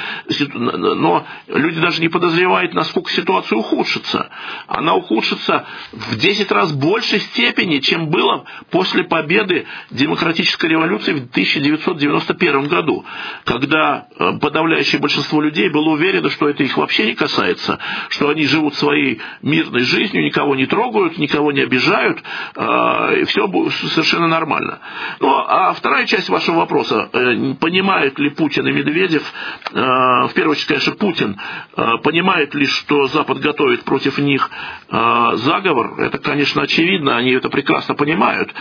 Но 0.53 1.25
люди 1.47 1.79
даже 1.79 2.01
не 2.01 2.09
подозревают, 2.09 2.73
насколько 2.73 3.11
ситуация 3.11 3.57
ухудшится. 3.57 4.29
Она 4.67 4.95
ухудшится 4.95 5.65
в 5.91 6.17
10 6.17 6.51
раз 6.51 6.71
большей 6.73 7.19
степени, 7.19 7.79
чем 7.79 8.09
было 8.09 8.45
после 8.69 9.03
победы 9.03 9.65
демократической 9.91 10.67
революции 10.67 11.13
в 11.13 11.29
1991 11.29 12.67
году, 12.67 13.05
когда 13.43 14.07
э, 14.17 14.39
подавляющее 14.39 14.99
большинство 14.99 15.41
людей 15.41 15.69
было 15.69 15.89
уверено, 15.89 16.29
что 16.29 16.49
это 16.49 16.63
их 16.63 16.77
вообще 16.77 17.05
не 17.05 17.15
касается, 17.15 17.79
что 18.09 18.29
они 18.29 18.45
живут 18.45 18.75
своей 18.75 19.19
мирной 19.41 19.81
жизнью, 19.81 20.23
никого 20.23 20.55
не 20.55 20.65
трогают, 20.65 21.17
никого 21.17 21.51
не 21.51 21.61
обижают, 21.61 22.23
э, 22.55 23.21
и 23.21 23.23
все 23.25 23.47
совершенно 23.93 24.27
нормально 24.27 24.70
нормально. 24.71 24.79
Ну, 25.19 25.29
а 25.47 25.73
вторая 25.73 26.05
часть 26.05 26.29
вашего 26.29 26.57
вопроса. 26.57 27.09
Э, 27.11 27.53
понимают 27.59 28.17
ли 28.19 28.29
Путин 28.29 28.67
и 28.67 28.71
Медведев, 28.71 29.23
э, 29.71 29.79
в 29.79 30.31
первую 30.33 30.51
очередь, 30.51 30.67
конечно, 30.67 30.93
Путин, 30.93 31.39
э, 31.75 31.97
понимает 32.03 32.53
ли, 32.55 32.65
что 32.65 33.07
Запад 33.07 33.39
готовит 33.39 33.83
против 33.83 34.17
них 34.17 34.49
заговор? 34.89 35.99
Это, 35.99 36.17
конечно, 36.17 36.61
очевидно, 36.61 37.17
они 37.17 37.31
это 37.31 37.49
прекрасно 37.49 37.95
понимают. 37.95 38.53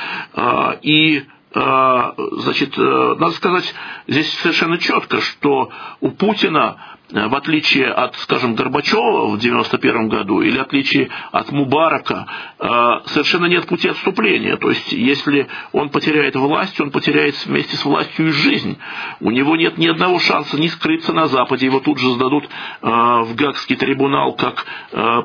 И 0.82 1.24
значит, 1.52 2.76
надо 2.76 3.30
сказать 3.32 3.74
здесь 4.06 4.32
совершенно 4.38 4.78
четко, 4.78 5.20
что 5.20 5.70
у 6.00 6.10
Путина 6.12 6.76
в 7.12 7.34
отличие 7.34 7.86
от, 7.86 8.16
скажем, 8.16 8.54
Горбачева 8.54 9.28
в 9.28 9.34
1991 9.34 10.08
году 10.08 10.40
или 10.42 10.58
в 10.58 10.62
отличие 10.62 11.08
от 11.32 11.50
Мубарака, 11.50 12.26
э, 12.58 12.90
совершенно 13.06 13.46
нет 13.46 13.66
пути 13.66 13.88
отступления. 13.88 14.56
То 14.56 14.70
есть, 14.70 14.92
если 14.92 15.48
он 15.72 15.90
потеряет 15.90 16.36
власть, 16.36 16.80
он 16.80 16.90
потеряет 16.90 17.34
вместе 17.46 17.76
с 17.76 17.84
властью 17.84 18.28
и 18.28 18.30
жизнь. 18.30 18.78
У 19.20 19.30
него 19.30 19.56
нет 19.56 19.78
ни 19.78 19.86
одного 19.86 20.18
шанса 20.18 20.58
не 20.58 20.68
скрыться 20.68 21.12
на 21.12 21.26
Западе. 21.26 21.66
Его 21.66 21.80
тут 21.80 21.98
же 21.98 22.10
сдадут 22.12 22.44
э, 22.44 22.86
в 22.88 23.34
Гагский 23.34 23.76
трибунал 23.76 24.34
как 24.34 24.64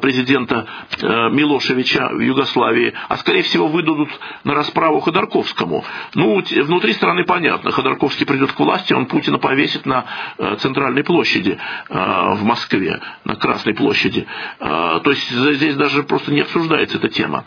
президента 0.02 0.68
Милошевича 1.02 2.10
в 2.12 2.20
Югославии, 2.20 2.94
а 3.10 3.18
скорее 3.18 3.44
всего 3.44 3.68
выдадут 3.68 4.10
на 4.44 4.54
расправу 4.54 5.00
Ходорковскому. 5.00 5.84
Ну, 6.14 6.42
внутри 6.64 6.94
страны 6.94 7.26
понятно. 7.26 7.72
Ходорковский 7.72 8.26
придет 8.26 8.52
к 8.54 8.60
власти, 8.60 8.94
он 8.94 9.06
Путина 9.08 9.38
повесит 9.38 9.86
на 9.86 10.06
центральной 10.60 11.04
площади. 11.04 11.58
Э, 11.88 12.34
в 12.34 12.44
Москве, 12.44 13.00
на 13.26 13.36
Красной 13.36 13.74
площади. 13.74 14.26
Э, 14.60 15.00
то 15.04 15.12
есть 15.12 15.30
здесь 15.30 15.76
даже 15.76 16.04
просто 16.04 16.32
не 16.32 16.42
обсуждается 16.42 16.98
эта 16.98 17.10
тема. 17.10 17.46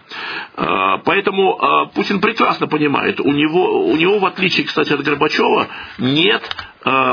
Э, 0.56 0.98
поэтому 1.04 1.58
Путин 1.94 2.20
прекрасно 2.20 2.66
понимает, 2.66 3.20
у 3.20 3.32
него, 3.32 3.88
у 3.88 3.96
него 3.96 4.18
в 4.18 4.26
отличие, 4.26 4.66
кстати, 4.66 4.92
от 4.92 5.02
Горбачева, 5.02 5.68
нет 5.98 6.56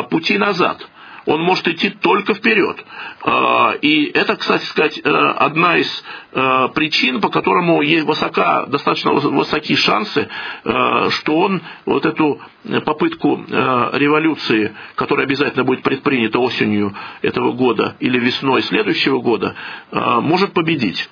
пути 0.10 0.38
назад 0.38 0.88
он 1.25 1.41
может 1.41 1.67
идти 1.67 1.89
только 1.89 2.34
вперед. 2.34 2.84
А, 3.24 3.74
и 3.82 4.05
это, 4.05 4.36
кстати 4.36 4.65
сказать, 4.65 5.01
э, 5.03 5.10
одна 5.10 5.77
из 5.77 6.03
э, 6.34 6.67
причин, 6.74 7.22
по 7.22 7.29
которому 7.29 7.82
есть 7.82 8.05
высока, 8.05 8.65
достаточно 8.67 9.12
высокие 9.12 9.77
шансы, 9.77 10.27
э, 10.63 11.10
что 11.10 11.38
он 11.38 11.62
вот 11.86 12.05
эту 12.05 12.39
попытку 12.86 13.44
революции, 13.48 14.75
которая 14.96 15.27
обязательно 15.27 15.63
будет 15.63 15.84
предпринята 15.84 16.39
осенью 16.39 16.96
этого 17.22 17.51
года 17.51 17.96
или 18.00 18.17
весной 18.17 18.63
следующего 18.63 19.20
года, 19.20 19.55
может 19.91 20.53
победить. 20.53 21.08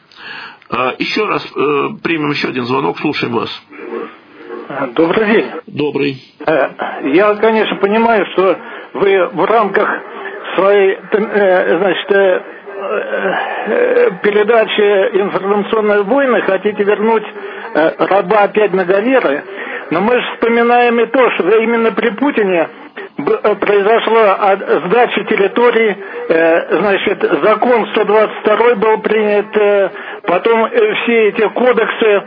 Еще 0.97 1.25
раз 1.25 1.43
примем 2.01 2.31
еще 2.31 2.47
один 2.47 2.65
звонок, 2.65 2.97
слушаем 2.99 3.33
вас. 3.33 3.63
Добрый 4.95 5.31
день. 5.31 5.45
Добрый. 5.67 6.23
Я, 6.47 7.35
конечно, 7.35 7.75
понимаю, 7.75 8.25
что 8.33 8.57
вы 8.93 9.27
в 9.27 9.45
рамках 9.45 9.89
своей, 10.55 10.97
э, 11.11 11.77
значит, 11.77 12.11
э, 12.11 12.41
э, 13.65 14.09
передачи 14.21 15.17
«Информационные 15.17 16.03
войны» 16.03 16.41
хотите 16.41 16.83
вернуть 16.83 17.25
раба 17.73 18.43
опять 18.43 18.71
на 18.73 18.85
галеры, 18.85 19.43
но 19.89 20.01
мы 20.01 20.13
же 20.13 20.25
вспоминаем 20.33 20.99
и 20.99 21.07
то, 21.07 21.31
что 21.31 21.57
именно 21.57 21.91
при 21.91 22.09
Путине 22.11 22.67
произошла 23.59 24.57
сдача 24.85 25.23
территории, 25.23 25.97
значит, 26.27 27.21
закон 27.43 27.87
122 27.87 28.75
был 28.75 28.97
принят, 28.99 29.91
потом 30.27 30.69
все 30.69 31.29
эти 31.29 31.47
кодексы 31.49 32.23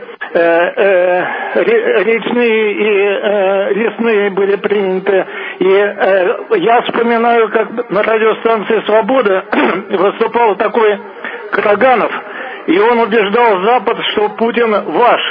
речные 1.63 2.73
и 2.73 2.85
э, 2.85 3.73
лесные 3.73 4.29
были 4.31 4.55
приняты. 4.57 5.25
И 5.59 5.67
э, 5.67 6.57
я 6.57 6.81
вспоминаю, 6.81 7.49
как 7.49 7.89
на 7.89 8.03
радиостанции 8.03 8.81
«Свобода» 8.85 9.45
выступал 9.89 10.55
такой 10.55 10.99
Караганов, 11.51 12.11
и 12.67 12.77
он 12.79 12.99
убеждал 12.99 13.63
Запад, 13.63 13.97
что 14.11 14.29
Путин 14.29 14.71
ваш. 14.71 15.21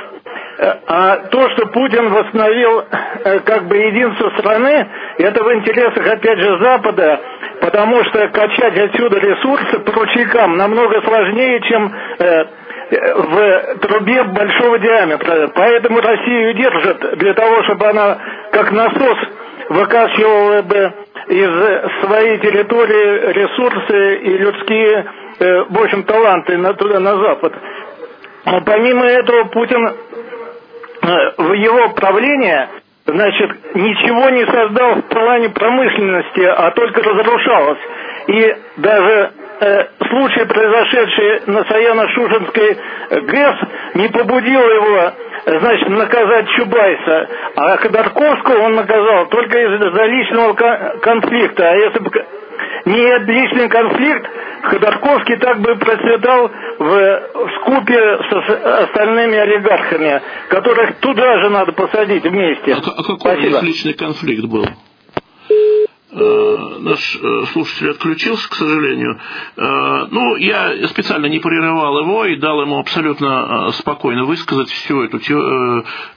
Э, 0.58 0.74
а 0.86 1.16
то, 1.28 1.50
что 1.50 1.66
Путин 1.66 2.08
восстановил 2.08 2.84
э, 3.24 3.40
как 3.40 3.68
бы 3.68 3.76
единство 3.76 4.30
страны, 4.38 4.88
это 5.18 5.44
в 5.44 5.54
интересах, 5.54 6.06
опять 6.06 6.38
же, 6.38 6.58
Запада, 6.62 7.20
потому 7.60 8.02
что 8.04 8.28
качать 8.28 8.78
отсюда 8.78 9.18
ресурсы 9.18 9.78
по 9.80 9.92
ручейкам 9.92 10.56
намного 10.56 11.02
сложнее, 11.02 11.60
чем 11.62 11.92
э, 12.18 12.44
в 12.90 13.78
трубе 13.80 14.22
большого 14.24 14.78
диаметра. 14.78 15.48
Поэтому 15.54 16.00
Россию 16.00 16.54
держат 16.54 17.18
для 17.18 17.34
того, 17.34 17.62
чтобы 17.64 17.86
она 17.88 18.18
как 18.52 18.70
насос 18.72 19.18
выкачивала 19.68 20.62
бы 20.62 20.92
из 21.28 22.04
своей 22.04 22.38
территории 22.38 23.32
ресурсы 23.32 24.16
и 24.18 24.38
людские, 24.38 25.06
в 25.68 25.82
общем, 25.82 26.04
таланты 26.04 26.56
на, 26.56 26.74
туда, 26.74 27.00
на 27.00 27.16
Запад. 27.16 27.52
А 28.44 28.60
помимо 28.60 29.04
этого, 29.04 29.44
Путин 29.44 29.92
в 31.38 31.52
его 31.52 31.88
правление 31.90 32.68
значит, 33.06 33.74
ничего 33.74 34.30
не 34.30 34.44
создал 34.46 34.96
в 34.96 35.02
плане 35.02 35.48
промышленности, 35.50 36.40
а 36.40 36.70
только 36.72 37.02
разрушалось. 37.02 37.78
И 38.26 38.56
даже 38.78 39.10
э, 39.10 39.30
случай, 39.58 40.44
произошедший 40.44 41.42
на 41.46 41.60
Саяно-Шушенской 41.64 42.76
ГЭС, 43.22 43.56
не 43.94 44.08
побудил 44.08 44.60
его, 44.60 45.12
значит, 45.46 45.88
наказать 45.88 46.48
Чубайса. 46.50 47.28
А 47.56 47.76
Ходорковского 47.78 48.62
он 48.64 48.75
наказал 48.75 49.26
только 49.26 49.58
из-за 49.58 50.04
личного 50.04 50.54
конфликта. 51.00 51.70
А 51.70 51.76
если 51.76 51.98
бы 52.00 52.10
не 52.86 53.18
личный 53.18 53.68
конфликт, 53.68 54.28
Ходорковский 54.62 55.36
так 55.36 55.60
бы 55.60 55.76
процветал 55.76 56.50
в, 56.78 56.84
в 56.84 57.50
скупе 57.60 58.18
с 58.30 58.84
остальными 58.84 59.36
олигархами, 59.36 60.22
которых 60.48 60.96
туда 61.00 61.40
же 61.40 61.50
надо 61.50 61.72
посадить 61.72 62.25
вместе. 62.25 62.75
А, 62.75 62.78
а 62.78 63.02
какой 63.02 63.36
Спасибо. 63.36 63.60
личный 63.62 63.94
конфликт 63.94 64.44
был? 64.44 64.66
Э, 66.18 66.78
наш 66.78 67.18
э, 67.23 67.44
слушатель 67.52 67.90
отключился, 67.90 68.49
к 68.49 68.54
сожалению. 68.54 69.20
Э, 69.56 70.06
ну, 70.11 70.37
я 70.37 70.88
специально 70.88 71.26
не 71.26 71.40
прерывал 71.40 72.00
его 72.00 72.25
и 72.25 72.37
дал 72.37 72.62
ему 72.62 72.78
абсолютно 72.78 73.70
спокойно 73.73 74.25
высказать 74.25 74.70
всю 74.70 75.02
эту, 75.02 75.18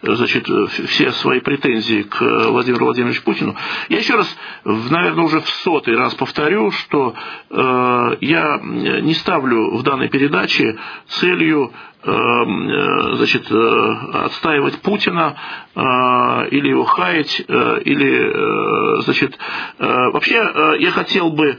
значит, 0.01 0.47
все 0.87 1.11
свои 1.11 1.41
претензии 1.41 2.03
к 2.03 2.21
Владимиру 2.21 2.85
Владимировичу 2.85 3.23
Путину. 3.23 3.55
Я 3.89 3.97
еще 3.97 4.15
раз, 4.15 4.37
наверное, 4.63 5.25
уже 5.25 5.41
в 5.41 5.49
сотый 5.49 5.97
раз 5.97 6.15
повторю, 6.15 6.71
что 6.71 7.13
я 7.49 8.59
не 8.61 9.13
ставлю 9.15 9.75
в 9.75 9.83
данной 9.83 10.07
передаче 10.09 10.77
целью 11.07 11.73
значит, 12.01 13.51
э, 13.51 13.93
отстаивать 14.25 14.81
Путина 14.81 15.35
э, 15.75 15.81
или 16.51 16.69
его 16.69 16.85
хаять, 16.85 17.39
или, 17.39 19.01
значит, 19.03 19.37
вообще 19.77 20.77
я 20.79 20.91
хотел 20.91 21.31
бы 21.31 21.57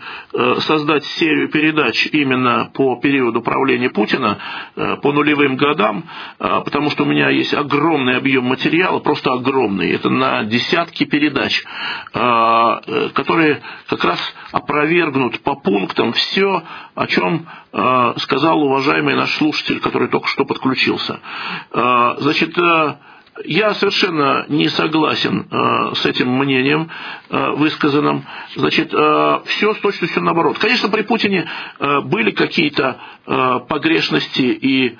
создать 0.60 1.04
серию 1.04 1.48
передач 1.48 2.08
именно 2.12 2.70
по 2.72 2.96
периоду 2.96 3.42
правления 3.42 3.90
Путина, 3.90 4.38
по 4.74 5.12
нулевым 5.12 5.56
годам, 5.56 6.04
потому 6.38 6.90
что 6.90 7.04
у 7.04 7.06
меня 7.06 7.30
есть 7.30 7.54
огромный 7.54 8.16
объем 8.16 8.44
материала, 8.44 8.98
просто 9.00 9.32
огромный, 9.32 9.90
это 9.92 10.08
на 10.10 10.44
десятки 10.44 11.04
передач, 11.04 11.62
которые 12.12 13.62
как 13.88 14.04
раз 14.04 14.18
опровергнут 14.52 15.40
по 15.40 15.54
пунктам 15.56 16.12
все, 16.12 16.62
о 16.94 17.06
чем 17.06 17.46
сказал 17.72 18.62
уважаемый 18.62 19.14
наш 19.14 19.30
слушатель, 19.36 19.80
который 19.80 20.08
только 20.08 20.29
что 20.30 20.44
подключился. 20.44 21.20
А, 21.72 22.16
значит, 22.18 22.56
э, 22.56 22.94
я 23.44 23.74
совершенно 23.74 24.46
не 24.48 24.68
согласен 24.68 25.46
э, 25.50 25.94
с 25.94 26.06
этим 26.06 26.30
мнением 26.30 26.90
э, 27.28 27.50
высказанным. 27.52 28.24
Значит, 28.56 28.90
все 28.90 29.74
с 29.74 29.78
точностью 29.78 30.22
наоборот. 30.22 30.58
Конечно, 30.58 30.88
при 30.88 31.02
Путине 31.02 31.48
были 32.04 32.30
какие-то 32.30 32.98
погрешности 33.68 34.42
и 34.42 34.98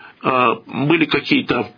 были 0.66 1.07
какие-то 1.07 1.73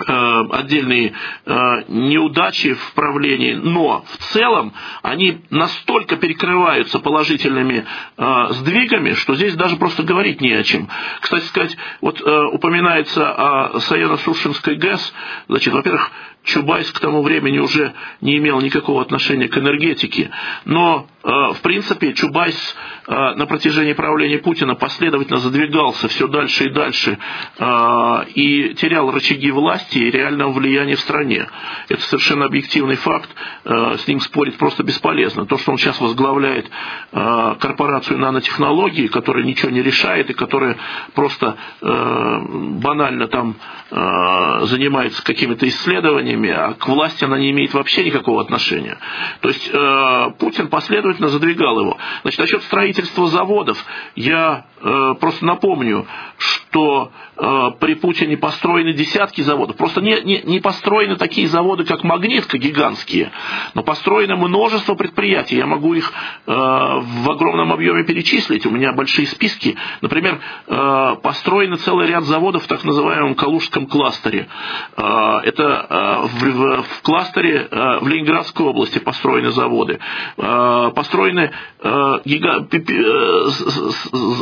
отдельные 0.00 1.12
э, 1.44 1.82
неудачи 1.88 2.74
в 2.74 2.92
правлении, 2.94 3.54
но 3.54 4.04
в 4.06 4.16
целом 4.32 4.72
они 5.02 5.42
настолько 5.50 6.16
перекрываются 6.16 6.98
положительными 6.98 7.84
э, 8.16 8.46
сдвигами, 8.50 9.12
что 9.12 9.34
здесь 9.34 9.54
даже 9.54 9.76
просто 9.76 10.02
говорить 10.02 10.40
не 10.40 10.52
о 10.52 10.62
чем. 10.62 10.88
Кстати 11.20 11.44
сказать, 11.44 11.76
вот 12.00 12.20
упоминается 12.20 13.32
о 13.32 13.80
Саяно-Шушенской 13.80 14.76
ГЭС, 14.76 15.12
значит, 15.48 15.72
во-первых, 15.72 16.10
Чубайс 16.44 16.92
к 16.92 17.00
тому 17.00 17.22
времени 17.22 17.58
уже 17.58 17.94
не 18.20 18.36
имел 18.36 18.60
никакого 18.60 19.00
отношения 19.00 19.48
к 19.48 19.56
энергетике, 19.56 20.30
но 20.66 21.06
э, 21.22 21.28
в 21.28 21.60
принципе 21.62 22.12
Чубайс 22.12 22.76
э, 23.06 23.34
на 23.34 23.46
протяжении 23.46 23.94
правления 23.94 24.38
Путина 24.38 24.74
последовательно 24.74 25.38
задвигался 25.38 26.06
все 26.08 26.28
дальше 26.28 26.66
и 26.66 26.68
дальше 26.68 27.18
э, 27.58 28.24
и 28.34 28.74
терял 28.74 29.10
рычаги 29.10 29.50
власти 29.50 29.96
и 29.96 30.10
реального 30.10 30.52
влияния 30.52 30.96
в 30.96 31.00
стране. 31.00 31.48
Это 31.88 32.02
совершенно 32.02 32.44
объективный 32.44 32.96
факт, 32.96 33.30
с 33.64 34.06
ним 34.06 34.20
спорить 34.20 34.58
просто 34.58 34.82
бесполезно. 34.82 35.46
То, 35.46 35.56
что 35.56 35.72
он 35.72 35.78
сейчас 35.78 36.00
возглавляет 36.00 36.70
корпорацию 37.10 38.18
нанотехнологий, 38.18 39.08
которая 39.08 39.44
ничего 39.44 39.70
не 39.70 39.82
решает 39.82 40.30
и 40.30 40.34
которая 40.34 40.76
просто 41.14 41.56
банально 41.80 43.28
там 43.28 43.56
занимается 43.90 45.24
какими-то 45.24 45.66
исследованиями, 45.68 46.33
решениями, 46.34 46.50
а 46.50 46.74
к 46.74 46.86
власти 46.88 47.24
она 47.24 47.38
не 47.38 47.50
имеет 47.50 47.72
вообще 47.74 48.04
никакого 48.04 48.42
отношения. 48.42 48.98
То 49.40 49.48
есть 49.48 49.70
э, 49.72 50.30
Путин 50.38 50.68
последовательно 50.68 51.28
задвигал 51.28 51.80
его. 51.80 51.96
Значит, 52.22 52.40
насчет 52.40 52.62
строительства 52.64 53.26
заводов, 53.28 53.84
я 54.16 54.66
э, 54.80 55.14
просто 55.20 55.44
напомню, 55.44 56.06
что 56.38 56.63
э, 56.76 57.70
при 57.80 57.94
Путине 57.94 58.36
построены 58.36 58.92
десятки 58.92 59.40
заводов. 59.42 59.76
Просто 59.76 60.00
не, 60.00 60.20
не, 60.22 60.42
не 60.42 60.60
построены 60.60 61.16
такие 61.16 61.46
заводы, 61.48 61.84
как 61.84 62.04
Магнитка, 62.04 62.58
гигантские, 62.58 63.30
но 63.74 63.82
построено 63.82 64.36
множество 64.36 64.94
предприятий. 64.94 65.56
Я 65.56 65.66
могу 65.66 65.94
их 65.94 66.12
э, 66.46 66.52
в 66.52 67.30
огромном 67.30 67.72
объеме 67.72 68.04
перечислить. 68.04 68.66
У 68.66 68.70
меня 68.70 68.92
большие 68.92 69.26
списки. 69.26 69.76
Например, 70.00 70.40
э, 70.66 71.16
построены 71.22 71.76
целый 71.76 72.06
ряд 72.06 72.24
заводов 72.24 72.64
в 72.64 72.66
так 72.66 72.84
называемом 72.84 73.34
Калужском 73.34 73.86
кластере. 73.86 74.48
Э, 74.96 75.40
это 75.44 75.86
э, 75.88 76.26
в, 76.26 76.42
в, 76.42 76.82
в 76.82 77.02
кластере 77.02 77.68
э, 77.70 77.98
в 78.00 78.08
Ленинградской 78.08 78.66
области 78.66 78.98
построены 78.98 79.50
заводы, 79.50 79.98
э, 80.36 80.92
построены 80.94 81.52
э, 81.80 82.20
гига, 82.24 82.66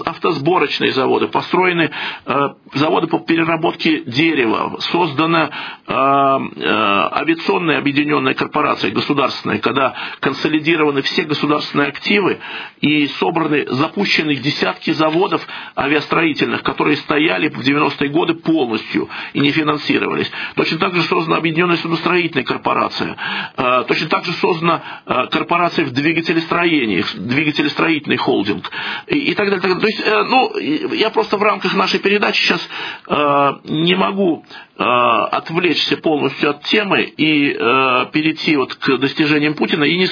автосборочные 0.05 0.93
заводы, 0.93 1.29
построены 1.29 1.91
заводы 2.75 3.07
по 3.09 3.19
переработке 3.19 4.03
дерева, 4.05 4.77
создана 4.81 5.51
авиационная 5.87 7.79
объединенная 7.79 8.35
корпорация 8.35 8.91
государственная, 8.91 9.59
когда 9.59 9.95
консолидированы 10.21 11.03
все 11.03 11.23
государственные 11.23 11.89
активы 11.89 12.39
и 12.81 13.07
собраны, 13.07 13.67
запущены 13.69 14.37
десятки 14.37 14.93
заводов 14.93 15.47
авиастроительных, 15.77 16.63
которые 16.63 16.97
стояли 16.97 17.49
в 17.49 17.61
90-е 17.61 18.09
годы 18.11 18.35
полностью 18.35 19.09
и 19.33 19.41
не 19.41 19.51
финансировались. 19.51 20.31
Точно 20.55 20.79
так 20.79 20.95
же 20.95 21.03
создана 21.03 21.37
объединенная 21.39 21.77
судостроительная 21.77 22.45
корпорация. 22.45 23.17
Э, 23.57 23.85
точно 23.87 24.09
так 24.09 24.25
же 24.25 24.33
создана 24.33 25.03
э, 25.07 25.27
корпорация 25.31 25.85
в 25.85 25.93
двигателестроении, 25.93 27.05
двигателестроительный 27.17 28.17
холдинг 28.17 28.71
и, 29.07 29.19
и 29.19 29.35
так 29.35 29.51
далее. 29.51 29.61
Так 29.61 29.71
далее. 29.71 29.81
То 29.81 29.87
есть, 29.87 30.01
э, 30.01 30.23
ну, 30.25 30.95
я 30.95 31.11
просто 31.11 31.37
в 31.37 31.43
рамках 31.43 31.75
нашей 31.75 32.01
сейчас 32.37 32.69
не 33.65 33.95
могу 33.95 34.45
отвлечься 34.77 35.97
полностью 35.99 36.51
от 36.51 36.63
темы 36.65 37.03
и 37.03 37.53
перейти 38.13 38.57
вот 38.57 38.75
к 38.75 38.99
достижениям 38.99 39.55
Путина 39.55 39.85
и 39.85 39.97
не, 39.97 40.09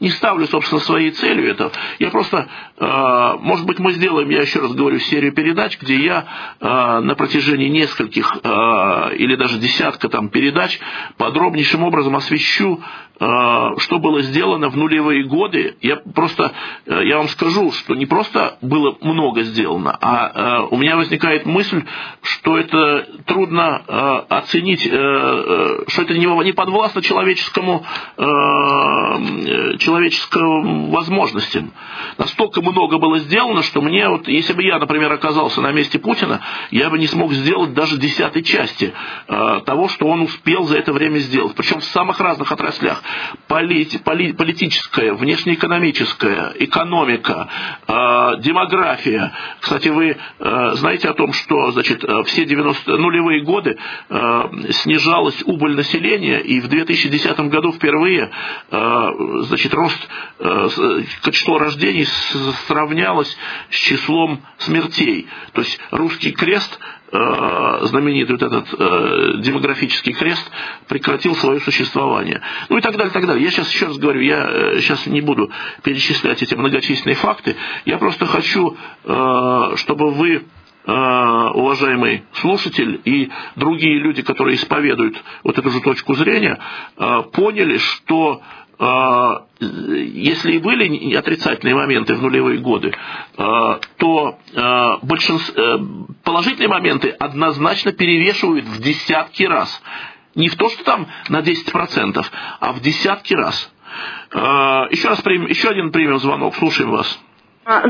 не 0.00 0.10
ставлю, 0.10 0.46
собственно, 0.46 0.80
своей 0.80 1.10
целью 1.10 1.50
это. 1.50 1.72
Я 1.98 2.10
просто, 2.10 2.46
может 3.40 3.66
быть, 3.66 3.78
мы 3.78 3.92
сделаем, 3.92 4.28
я 4.30 4.42
еще 4.42 4.60
раз 4.60 4.74
говорю, 4.74 4.98
серию 5.00 5.32
передач, 5.32 5.78
где 5.80 5.96
я 5.96 6.26
на 6.60 7.14
протяжении 7.16 7.68
нескольких 7.68 8.36
или 8.42 9.34
даже 9.34 9.58
десятка 9.58 10.08
там 10.08 10.28
передач 10.28 10.78
подробнейшим 11.16 11.82
образом 11.84 12.16
освещу, 12.16 12.80
э, 12.80 13.11
что 13.22 13.98
было 14.00 14.22
сделано 14.22 14.68
в 14.68 14.76
нулевые 14.76 15.24
годы. 15.24 15.76
Я 15.80 15.96
просто, 15.96 16.52
я 16.86 17.18
вам 17.18 17.28
скажу, 17.28 17.70
что 17.70 17.94
не 17.94 18.06
просто 18.06 18.56
было 18.62 18.96
много 19.00 19.42
сделано, 19.42 19.96
а 20.00 20.66
у 20.70 20.76
меня 20.76 20.96
возникает 20.96 21.46
мысль, 21.46 21.84
что 22.22 22.58
это 22.58 23.06
трудно 23.26 24.24
оценить, 24.28 24.82
что 24.82 26.02
это 26.02 26.14
не 26.18 26.52
подвластно 26.52 27.00
человеческому, 27.00 27.84
человеческим 29.78 30.90
возможностям. 30.90 31.72
Настолько 32.18 32.60
много 32.60 32.98
было 32.98 33.18
сделано, 33.20 33.62
что 33.62 33.80
мне, 33.82 34.08
вот, 34.08 34.26
если 34.26 34.52
бы 34.52 34.64
я, 34.64 34.80
например, 34.80 35.12
оказался 35.12 35.60
на 35.60 35.70
месте 35.70 36.00
Путина, 36.00 36.40
я 36.72 36.90
бы 36.90 36.98
не 36.98 37.06
смог 37.06 37.32
сделать 37.32 37.72
даже 37.74 37.98
десятой 37.98 38.42
части 38.42 38.92
того, 39.28 39.86
что 39.88 40.06
он 40.06 40.22
успел 40.22 40.64
за 40.64 40.78
это 40.78 40.92
время 40.92 41.18
сделать. 41.18 41.54
Причем 41.54 41.78
в 41.78 41.84
самых 41.84 42.18
разных 42.18 42.50
отраслях. 42.50 43.02
Полит, 43.48 44.02
поли, 44.04 44.32
политическая, 44.32 45.12
внешнеэкономическая, 45.12 46.54
экономика, 46.58 47.48
э, 47.86 47.92
демография. 48.40 49.32
Кстати, 49.60 49.88
вы 49.88 50.16
э, 50.38 50.70
знаете 50.74 51.08
о 51.08 51.14
том, 51.14 51.32
что 51.32 51.70
значит, 51.72 52.04
все 52.26 52.44
90 52.44 52.96
нулевые 52.96 53.42
годы 53.42 53.76
э, 54.08 54.42
снижалась 54.70 55.42
убыль 55.44 55.74
населения, 55.74 56.40
и 56.40 56.60
в 56.60 56.68
2010 56.68 57.38
году 57.48 57.72
впервые 57.72 58.30
э, 58.70 59.10
значит, 59.42 59.74
рост, 59.74 60.08
э, 60.38 60.68
число 61.30 61.58
рождений 61.58 62.06
сравнялось 62.66 63.36
с 63.70 63.76
числом 63.76 64.42
смертей. 64.58 65.26
То 65.52 65.62
есть 65.62 65.78
русский 65.90 66.32
крест 66.32 66.78
знаменитый 67.12 68.36
вот 68.36 68.42
этот 68.42 68.68
э, 68.72 69.32
демографический 69.42 70.12
крест 70.14 70.50
прекратил 70.88 71.34
свое 71.36 71.60
существование. 71.60 72.40
Ну 72.68 72.78
и 72.78 72.80
так 72.80 72.96
далее, 72.96 73.12
так 73.12 73.26
далее. 73.26 73.44
Я 73.44 73.50
сейчас 73.50 73.70
еще 73.70 73.86
раз 73.86 73.98
говорю, 73.98 74.20
я 74.20 74.48
э, 74.48 74.80
сейчас 74.80 75.06
не 75.06 75.20
буду 75.20 75.50
перечислять 75.82 76.42
эти 76.42 76.54
многочисленные 76.54 77.16
факты. 77.16 77.56
Я 77.84 77.98
просто 77.98 78.26
хочу, 78.26 78.76
э, 79.04 79.72
чтобы 79.76 80.10
вы 80.12 80.44
э, 80.84 80.92
уважаемый 81.54 82.24
слушатель 82.32 83.00
и 83.04 83.30
другие 83.56 83.98
люди, 83.98 84.22
которые 84.22 84.56
исповедуют 84.56 85.22
вот 85.44 85.58
эту 85.58 85.70
же 85.70 85.80
точку 85.80 86.14
зрения, 86.14 86.58
э, 86.96 87.22
поняли, 87.32 87.76
что 87.78 88.42
если 89.60 90.52
и 90.52 90.58
были 90.58 91.14
отрицательные 91.14 91.74
моменты 91.74 92.14
в 92.14 92.22
нулевые 92.22 92.58
годы, 92.58 92.92
а, 93.36 93.78
то 93.96 94.38
а, 94.56 94.98
э, 94.98 95.78
положительные 96.24 96.68
моменты 96.68 97.10
однозначно 97.10 97.92
перевешивают 97.92 98.64
в 98.64 98.80
десятки 98.82 99.44
раз. 99.44 99.82
Не 100.34 100.48
в 100.48 100.56
то, 100.56 100.68
что 100.70 100.82
там 100.84 101.06
на 101.28 101.40
10%, 101.40 102.24
а 102.60 102.72
в 102.72 102.80
десятки 102.80 103.34
раз. 103.34 103.70
Еще, 104.32 105.08
раз 105.08 105.20
примем, 105.20 105.46
еще 105.46 105.68
один 105.68 105.92
примем 105.92 106.18
звонок. 106.18 106.54
Слушаем 106.56 106.90
вас. 106.90 107.20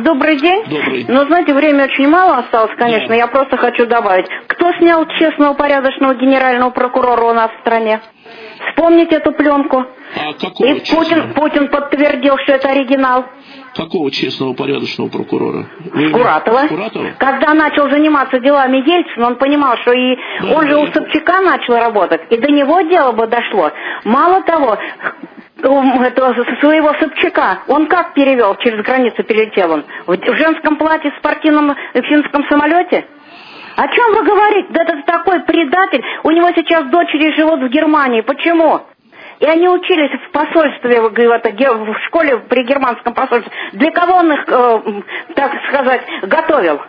Добрый 0.03 0.37
день. 0.39 0.65
Добрый. 0.65 1.07
Но 1.09 1.25
знаете, 1.25 1.55
время 1.55 1.85
очень 1.85 2.09
мало 2.09 2.39
осталось, 2.39 2.73
конечно. 2.77 3.09
Да. 3.09 3.15
Я 3.15 3.27
просто 3.27 3.57
хочу 3.57 3.87
добавить. 3.87 4.27
Кто 4.49 4.73
снял 4.75 5.07
честного, 5.19 5.55
порядочного 5.55 6.15
генерального 6.15 6.71
прокурора 6.71 7.23
у 7.23 7.33
нас 7.33 7.51
в 7.53 7.61
стране? 7.61 8.03
Вспомните 8.69 9.17
эту 9.17 9.33
пленку. 9.33 9.85
А 10.15 10.33
какого 10.35 10.67
И 10.67 10.81
Путин, 10.81 11.33
Путин 11.35 11.69
подтвердил, 11.69 12.37
что 12.39 12.53
это 12.53 12.69
оригинал. 12.69 13.25
Какого 13.75 14.11
честного, 14.11 14.53
порядочного 14.53 15.09
прокурора? 15.09 15.67
Вы... 15.93 16.09
Скуратова. 16.09 16.67
Скуратова. 16.67 17.07
Когда 17.19 17.55
начал 17.55 17.91
заниматься 17.91 18.39
делами 18.39 18.79
Ельцина, 18.79 19.29
он 19.29 19.37
понимал, 19.37 19.77
что 19.79 19.93
и 19.93 20.17
да, 20.43 20.55
он 20.55 20.69
же 20.69 20.77
у 20.77 20.87
Собчака 20.93 21.41
начал 21.41 21.75
работать, 21.75 22.21
и 22.31 22.37
до 22.37 22.49
него 22.51 22.83
дело 22.83 23.13
бы 23.13 23.27
дошло. 23.27 23.71
Мало 24.05 24.43
того, 24.43 24.77
этого 25.63 26.35
своего 26.61 26.93
Собчака, 26.95 27.61
он 27.69 27.87
как 27.87 28.15
перевел, 28.15 28.57
через 28.57 28.85
границу 28.85 29.23
перелетел 29.23 29.73
он? 29.73 29.85
В 30.07 30.37
женском 30.37 30.77
платье, 30.77 31.11
в 31.13 31.17
спортивном 31.17 31.75
финском 31.95 32.45
самолете? 32.49 33.07
О 33.77 33.89
чем 33.89 34.15
вы 34.15 34.25
говорите? 34.25 34.69
Да 34.71 34.83
это 34.83 35.03
такой 35.07 35.41
предатель. 35.41 36.05
У 36.23 36.31
него 36.31 36.51
сейчас 36.55 36.85
дочери 36.87 37.35
живут 37.35 37.61
в 37.61 37.69
Германии. 37.69 38.21
Почему? 38.21 38.83
И 39.41 39.47
они 39.47 39.69
учились 39.69 40.13
в 40.21 40.31
посольстве, 40.31 41.01
в 41.01 41.99
школе 42.07 42.39
при 42.49 42.65
германском 42.65 43.13
посольстве. 43.13 43.53
Для 43.73 43.91
кого 43.91 44.19
он 44.19 44.33
их, 44.33 44.45
э, 44.47 45.03
так 45.35 45.53
сказать, 45.69 46.03
готовил? 46.23 46.81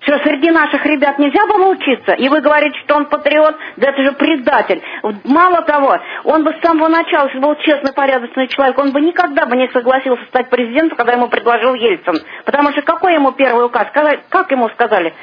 Что, 0.00 0.18
среди 0.18 0.50
наших 0.50 0.84
ребят 0.84 1.18
нельзя 1.18 1.46
было 1.46 1.68
учиться? 1.68 2.12
И 2.12 2.28
вы 2.28 2.40
говорите, 2.40 2.78
что 2.80 2.96
он 2.96 3.06
патриот? 3.06 3.56
Да 3.76 3.88
это 3.88 4.02
же 4.02 4.12
предатель. 4.12 4.82
Мало 5.24 5.62
того, 5.62 5.96
он 6.24 6.44
бы 6.44 6.52
с 6.52 6.66
самого 6.66 6.88
начала, 6.88 7.26
если 7.26 7.38
был 7.38 7.54
честный, 7.56 7.92
порядочный 7.92 8.48
человек, 8.48 8.76
он 8.78 8.92
бы 8.92 9.00
никогда 9.00 9.46
бы 9.46 9.56
не 9.56 9.68
согласился 9.68 10.24
стать 10.26 10.50
президентом, 10.50 10.98
когда 10.98 11.12
ему 11.12 11.28
предложил 11.28 11.74
Ельцин. 11.74 12.18
Потому 12.44 12.72
что 12.72 12.82
какой 12.82 13.14
ему 13.14 13.32
первый 13.32 13.64
указ? 13.66 13.86
Как 14.28 14.50
ему 14.50 14.68
сказали? 14.70 15.14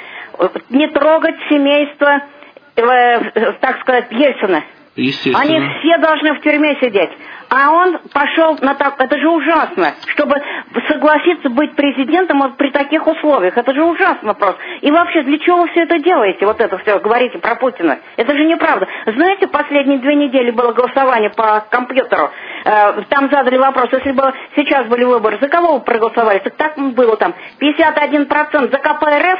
Не 0.69 0.87
трогать 0.87 1.35
семейство, 1.49 2.21
э, 2.75 3.51
так 3.59 3.79
сказать, 3.81 4.11
Ельцина. 4.11 4.63
Они 4.95 5.59
все 5.79 5.97
должны 5.99 6.33
в 6.33 6.41
тюрьме 6.41 6.75
сидеть. 6.81 7.11
А 7.49 7.71
он 7.71 7.99
пошел 8.13 8.57
на 8.61 8.75
так... 8.75 8.95
Это 8.97 9.17
же 9.17 9.29
ужасно, 9.29 9.93
чтобы 10.07 10.35
согласиться 10.87 11.49
быть 11.49 11.75
президентом 11.75 12.39
вот 12.39 12.55
при 12.55 12.71
таких 12.71 13.05
условиях. 13.05 13.57
Это 13.57 13.73
же 13.73 13.83
ужасно 13.83 14.33
просто. 14.33 14.61
И 14.81 14.89
вообще, 14.89 15.23
для 15.23 15.37
чего 15.39 15.61
вы 15.61 15.69
все 15.69 15.83
это 15.83 15.99
делаете? 15.99 16.45
Вот 16.45 16.61
это 16.61 16.77
все 16.77 16.99
говорите 16.99 17.39
про 17.39 17.55
Путина. 17.55 17.99
Это 18.15 18.35
же 18.35 18.45
неправда. 18.45 18.87
Знаете, 19.05 19.47
последние 19.47 19.99
две 19.99 20.15
недели 20.15 20.51
было 20.51 20.71
голосование 20.71 21.29
по 21.29 21.65
компьютеру. 21.69 22.31
Э, 22.63 23.01
там 23.09 23.29
задали 23.29 23.57
вопрос, 23.57 23.89
если 23.91 24.11
бы 24.11 24.33
сейчас 24.55 24.87
были 24.87 25.03
выборы, 25.03 25.37
за 25.41 25.49
кого 25.49 25.75
вы 25.75 25.79
проголосовали? 25.81 26.39
Так 26.39 26.55
так 26.55 26.77
было 26.77 27.17
там. 27.17 27.33
51% 27.59 28.71
за 28.71 28.77
КПРФ, 28.77 29.39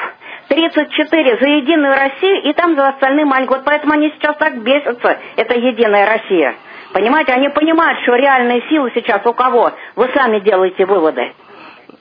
34 0.51 1.37
за 1.39 1.47
Единую 1.47 1.95
Россию, 1.95 2.43
и 2.43 2.53
там 2.53 2.75
за 2.75 2.89
остальные 2.89 3.25
маленькие. 3.25 3.57
Вот 3.57 3.65
поэтому 3.65 3.93
они 3.93 4.11
сейчас 4.17 4.35
так 4.35 4.61
бесятся, 4.61 5.17
это 5.37 5.55
Единая 5.55 6.05
Россия. 6.05 6.55
Понимаете, 6.91 7.31
они 7.31 7.47
понимают, 7.47 8.01
что 8.01 8.15
реальные 8.15 8.61
силы 8.69 8.91
сейчас 8.93 9.25
у 9.25 9.33
кого. 9.33 9.71
Вы 9.95 10.09
сами 10.13 10.39
делаете 10.39 10.85
выводы. 10.85 11.31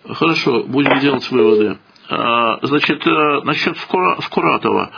Хорошо, 0.04 0.64
будем 0.64 0.98
делать 0.98 1.30
выводы. 1.30 1.78
А, 2.10 2.58
значит, 2.62 3.06
э, 3.06 3.40
насчет 3.44 3.76
Скуратова. 3.78 4.90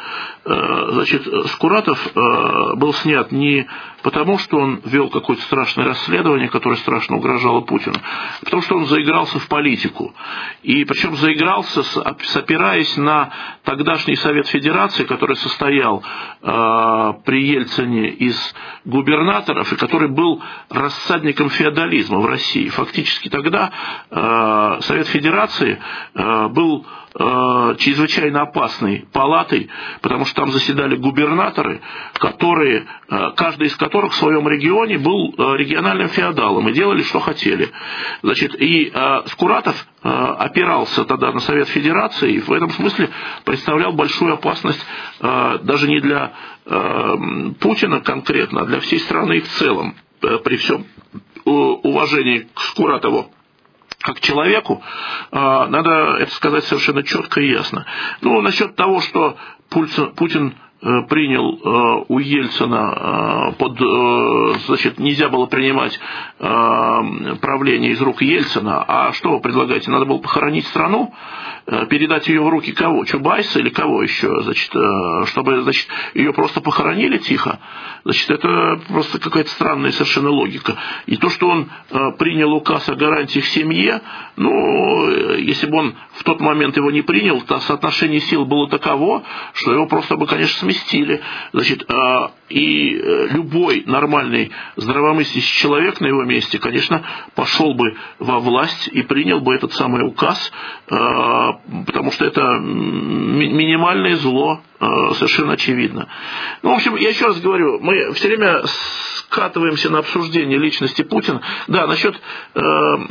Э, 0.44 0.88
значит, 0.90 1.24
Скуратов 1.50 2.04
э, 2.04 2.74
был 2.74 2.92
снят 2.94 3.30
не 3.30 3.64
потому, 4.02 4.38
что 4.38 4.58
он 4.58 4.80
вел 4.84 5.08
какое-то 5.08 5.42
страшное 5.42 5.86
расследование, 5.86 6.48
которое 6.48 6.74
страшно 6.76 7.16
угрожало 7.16 7.60
Путину, 7.60 7.94
а 7.94 8.44
потому 8.44 8.60
что 8.62 8.76
он 8.76 8.86
заигрался 8.86 9.38
в 9.38 9.46
политику. 9.46 10.12
И 10.64 10.84
причем 10.84 11.14
заигрался, 11.14 11.82
опираясь 12.02 12.96
на 12.96 13.30
тогдашний 13.62 14.16
Совет 14.16 14.48
Федерации, 14.48 15.04
который 15.04 15.36
состоял 15.36 16.02
при 16.40 17.46
Ельцине 17.46 18.08
из 18.08 18.54
губернаторов, 18.84 19.72
и 19.72 19.76
который 19.76 20.08
был 20.08 20.42
рассадником 20.68 21.50
феодализма 21.50 22.18
в 22.18 22.26
России. 22.26 22.68
Фактически 22.68 23.28
тогда 23.28 23.70
Совет 24.80 25.06
Федерации 25.06 25.80
был 26.14 26.84
Э, 27.14 27.74
чрезвычайно 27.78 28.42
опасной 28.42 29.06
палатой, 29.12 29.68
потому 30.00 30.24
что 30.24 30.36
там 30.36 30.50
заседали 30.50 30.96
губернаторы, 30.96 31.82
которые, 32.14 32.86
э, 33.10 33.30
каждый 33.36 33.66
из 33.66 33.76
которых 33.76 34.12
в 34.12 34.16
своем 34.16 34.48
регионе 34.48 34.96
был 34.96 35.34
э, 35.36 35.56
региональным 35.58 36.08
феодалом 36.08 36.70
и 36.70 36.72
делали, 36.72 37.02
что 37.02 37.20
хотели. 37.20 37.70
Значит, 38.22 38.54
и 38.58 38.92
Скуратов 39.26 39.86
опирался 40.02 41.04
тогда 41.04 41.32
на 41.32 41.40
Совет 41.40 41.68
Федерации 41.68 42.34
и 42.34 42.40
в 42.40 42.50
этом 42.50 42.70
смысле 42.70 43.10
представлял 43.44 43.92
большую 43.92 44.34
опасность 44.34 44.84
даже 45.20 45.88
не 45.88 46.00
для 46.00 46.32
Путина 47.60 48.00
конкретно, 48.00 48.62
а 48.62 48.64
для 48.64 48.80
всей 48.80 49.00
страны 49.00 49.40
в 49.40 49.48
целом, 49.48 49.94
при 50.20 50.56
всем 50.56 50.86
уважении 51.44 52.48
к 52.54 52.60
Скуратову 52.60 53.32
как 54.02 54.20
человеку, 54.20 54.82
а, 55.30 55.66
надо 55.68 56.16
это 56.18 56.32
сказать 56.34 56.64
совершенно 56.64 57.02
четко 57.02 57.40
и 57.40 57.50
ясно. 57.50 57.86
Ну, 58.20 58.40
насчет 58.42 58.76
того, 58.76 59.00
что 59.00 59.36
Путин 59.70 60.54
э, 60.82 61.02
принял 61.08 61.54
э, 61.54 62.04
у 62.08 62.18
Ельцина 62.18 63.52
э, 63.52 63.52
под, 63.52 63.78
значит, 64.66 64.98
нельзя 64.98 65.28
было 65.28 65.46
принимать 65.46 65.98
правление 66.38 67.92
из 67.92 68.00
рук 68.00 68.22
Ельцина, 68.22 68.84
а 68.86 69.12
что 69.12 69.30
вы 69.30 69.40
предлагаете, 69.40 69.90
надо 69.90 70.04
было 70.04 70.18
похоронить 70.18 70.66
страну? 70.66 71.14
Э, 71.66 71.86
передать 71.86 72.28
ее 72.28 72.42
в 72.42 72.48
руки 72.48 72.72
кого? 72.72 73.04
Чубайса 73.04 73.58
или 73.58 73.68
кого 73.68 74.02
еще? 74.02 74.42
Значит, 74.42 74.74
э, 74.74 75.26
чтобы 75.26 75.62
значит, 75.62 75.86
ее 76.14 76.32
просто 76.32 76.60
похоронили 76.60 77.18
тихо? 77.18 77.58
Значит, 78.04 78.30
это 78.30 78.80
просто 78.88 79.20
какая-то 79.20 79.50
странная 79.50 79.92
совершенно 79.92 80.30
логика. 80.30 80.76
И 81.06 81.16
то, 81.16 81.30
что 81.30 81.48
он 81.48 81.70
принял 82.18 82.52
указ 82.52 82.88
о 82.88 82.96
гарантиях 82.96 83.44
семье, 83.46 84.00
ну, 84.36 85.36
если 85.36 85.66
бы 85.68 85.78
он 85.78 85.94
в 86.14 86.24
тот 86.24 86.40
момент 86.40 86.76
его 86.76 86.90
не 86.90 87.02
принял, 87.02 87.40
то 87.42 87.60
соотношение 87.60 88.20
сил 88.20 88.44
было 88.44 88.68
таково, 88.68 89.22
что 89.54 89.72
его 89.72 89.86
просто 89.86 90.16
бы, 90.16 90.26
конечно, 90.26 90.58
сместили. 90.58 91.20
Значит, 91.52 91.88
и 92.48 92.90
любой 93.30 93.84
нормальный 93.86 94.50
здравомыслящий 94.74 95.60
человек 95.60 96.00
на 96.00 96.06
его 96.06 96.24
месте, 96.24 96.58
конечно, 96.58 97.02
пошел 97.34 97.74
бы 97.74 97.96
во 98.18 98.40
власть 98.40 98.88
и 98.88 99.02
принял 99.02 99.40
бы 99.40 99.54
этот 99.54 99.72
самый 99.72 100.06
указ, 100.06 100.52
э, 100.90 100.96
потому 101.86 102.10
что 102.10 102.24
это 102.24 102.58
минимальное 102.58 104.16
зло, 104.16 104.60
э, 104.80 104.84
совершенно 105.14 105.52
очевидно. 105.52 106.08
Ну, 106.62 106.72
в 106.72 106.74
общем, 106.74 106.96
я 106.96 107.10
еще 107.10 107.26
раз 107.26 107.40
говорю, 107.40 107.78
мы 107.80 108.12
все 108.14 108.28
время 108.28 108.62
скатываемся 108.66 109.90
на 109.90 109.98
обсуждение 109.98 110.58
личности 110.58 111.02
Путина. 111.02 111.40
Да, 111.68 111.86
насчет 111.86 112.14
э, 112.54 112.60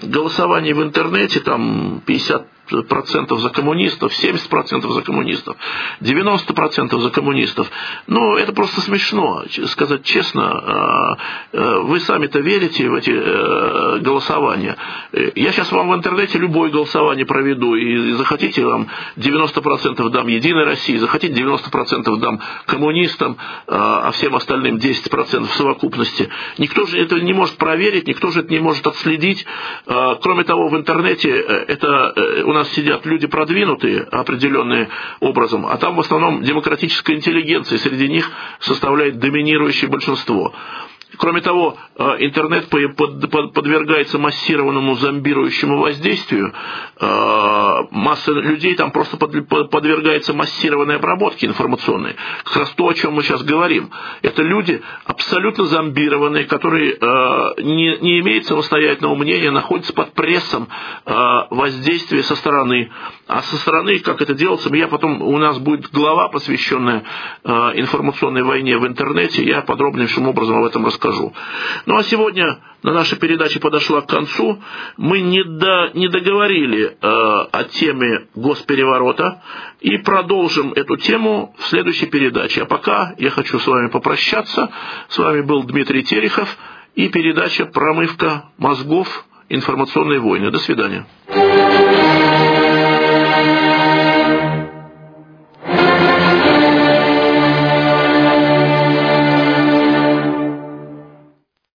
голосования 0.03 0.73
в 0.73 0.83
интернете, 0.83 1.39
там 1.39 2.01
50 2.05 2.47
процентов 2.87 3.39
за 3.39 3.49
коммунистов, 3.49 4.11
70% 4.11 4.91
за 4.91 5.01
коммунистов, 5.01 5.55
90% 6.01 6.99
за 6.99 7.09
коммунистов. 7.09 7.69
Ну, 8.07 8.37
это 8.37 8.53
просто 8.53 8.81
смешно, 8.81 9.43
сказать 9.65 10.03
честно. 10.03 10.51
А, 10.51 11.17
э, 11.53 11.79
вы 11.81 11.99
сами-то 11.99 12.39
верите 12.39 12.89
в 12.89 12.95
эти 12.95 13.11
э, 13.11 13.99
голосования. 13.99 14.77
Я 15.35 15.51
сейчас 15.51 15.71
вам 15.71 15.89
в 15.89 15.95
интернете 15.95 16.37
любое 16.37 16.69
голосование 16.69 17.25
проведу, 17.25 17.75
и 17.75 18.11
захотите, 18.13 18.65
вам 18.65 18.87
90% 19.17 20.09
дам 20.09 20.27
Единой 20.27 20.65
России, 20.65 20.97
захотите 20.97 21.33
90% 21.33 22.17
дам 22.17 22.39
коммунистам, 22.65 23.37
а, 23.67 24.07
а 24.07 24.11
всем 24.11 24.35
остальным 24.35 24.77
10% 24.77 25.47
в 25.47 25.53
совокупности. 25.55 26.29
Никто 26.57 26.85
же 26.85 26.99
это 26.99 27.19
не 27.19 27.33
может 27.33 27.57
проверить, 27.57 28.07
никто 28.07 28.31
же 28.31 28.41
это 28.41 28.51
не 28.51 28.59
может 28.59 28.85
отследить. 28.87 29.45
А, 29.85 30.15
кроме 30.15 30.43
того, 30.43 30.69
в 30.69 30.77
интернете 30.77 31.29
э, 31.29 31.65
это 31.67 32.43
у 32.45 32.53
нас 32.53 32.60
нас 32.61 32.71
сидят 32.73 33.05
люди 33.05 33.27
продвинутые 33.27 34.01
определенным 34.03 34.87
образом, 35.19 35.65
а 35.65 35.77
там 35.77 35.95
в 35.95 35.99
основном 35.99 36.43
демократическая 36.43 37.15
интеллигенция, 37.15 37.77
среди 37.77 38.07
них 38.07 38.31
составляет 38.59 39.19
доминирующее 39.19 39.89
большинство. 39.89 40.53
Кроме 41.17 41.41
того, 41.41 41.77
э, 41.97 42.03
интернет 42.19 42.69
подвергается 42.69 44.17
массированному 44.17 44.95
зомбирующему 44.95 45.79
воздействию. 45.79 46.53
Э, 46.99 47.83
масса 47.91 48.31
людей 48.31 48.75
там 48.75 48.91
просто 48.91 49.17
подвергается 49.17 50.33
массированной 50.33 50.95
обработке 50.95 51.47
информационной. 51.47 52.15
Как 52.43 52.55
раз 52.55 52.69
то, 52.71 52.87
о 52.87 52.93
чем 52.93 53.13
мы 53.13 53.23
сейчас 53.23 53.43
говорим. 53.43 53.89
Это 54.21 54.41
люди 54.41 54.81
абсолютно 55.05 55.65
зомбированные, 55.65 56.45
которые 56.45 56.93
э, 56.93 57.61
не, 57.61 57.97
не 57.97 58.19
имеют 58.21 58.45
самостоятельного 58.45 59.15
мнения, 59.15 59.51
находятся 59.51 59.93
под 59.93 60.13
прессом 60.13 60.67
воздействия 61.05 62.23
со 62.23 62.35
стороны. 62.35 62.91
А 63.31 63.41
со 63.43 63.57
стороны, 63.57 63.99
как 63.99 64.21
это 64.21 64.33
делается, 64.33 64.73
я 64.75 64.87
потом, 64.87 65.21
у 65.21 65.37
нас 65.37 65.57
будет 65.59 65.89
глава, 65.91 66.29
посвященная 66.29 67.03
информационной 67.43 68.43
войне 68.43 68.77
в 68.77 68.87
интернете, 68.87 69.43
я 69.43 69.61
подробнейшим 69.61 70.27
образом 70.27 70.57
об 70.57 70.65
этом 70.65 70.85
расскажу 70.85 71.01
расскажу. 71.01 71.33
Ну 71.85 71.97
а 71.97 72.03
сегодня 72.03 72.59
на 72.83 72.93
нашей 72.93 73.17
передаче 73.17 73.59
подошла 73.59 74.01
к 74.01 74.07
концу. 74.07 74.61
Мы 74.97 75.21
не, 75.21 75.43
до, 75.43 75.91
не 75.93 76.07
договорили 76.07 76.85
э, 76.85 76.95
о 77.01 77.63
теме 77.65 78.27
госпереворота 78.35 79.41
и 79.79 79.97
продолжим 79.97 80.73
эту 80.73 80.97
тему 80.97 81.55
в 81.57 81.65
следующей 81.65 82.07
передаче. 82.07 82.63
А 82.63 82.65
пока 82.65 83.13
я 83.17 83.29
хочу 83.29 83.59
с 83.59 83.67
вами 83.67 83.87
попрощаться. 83.87 84.71
С 85.09 85.17
вами 85.17 85.41
был 85.41 85.63
Дмитрий 85.63 86.03
Терехов 86.03 86.57
и 86.95 87.09
передача 87.09 87.65
«Промывка 87.65 88.45
мозгов. 88.57 89.25
Информационные 89.49 90.19
войны». 90.19 90.49
До 90.49 90.59
свидания. 90.59 91.05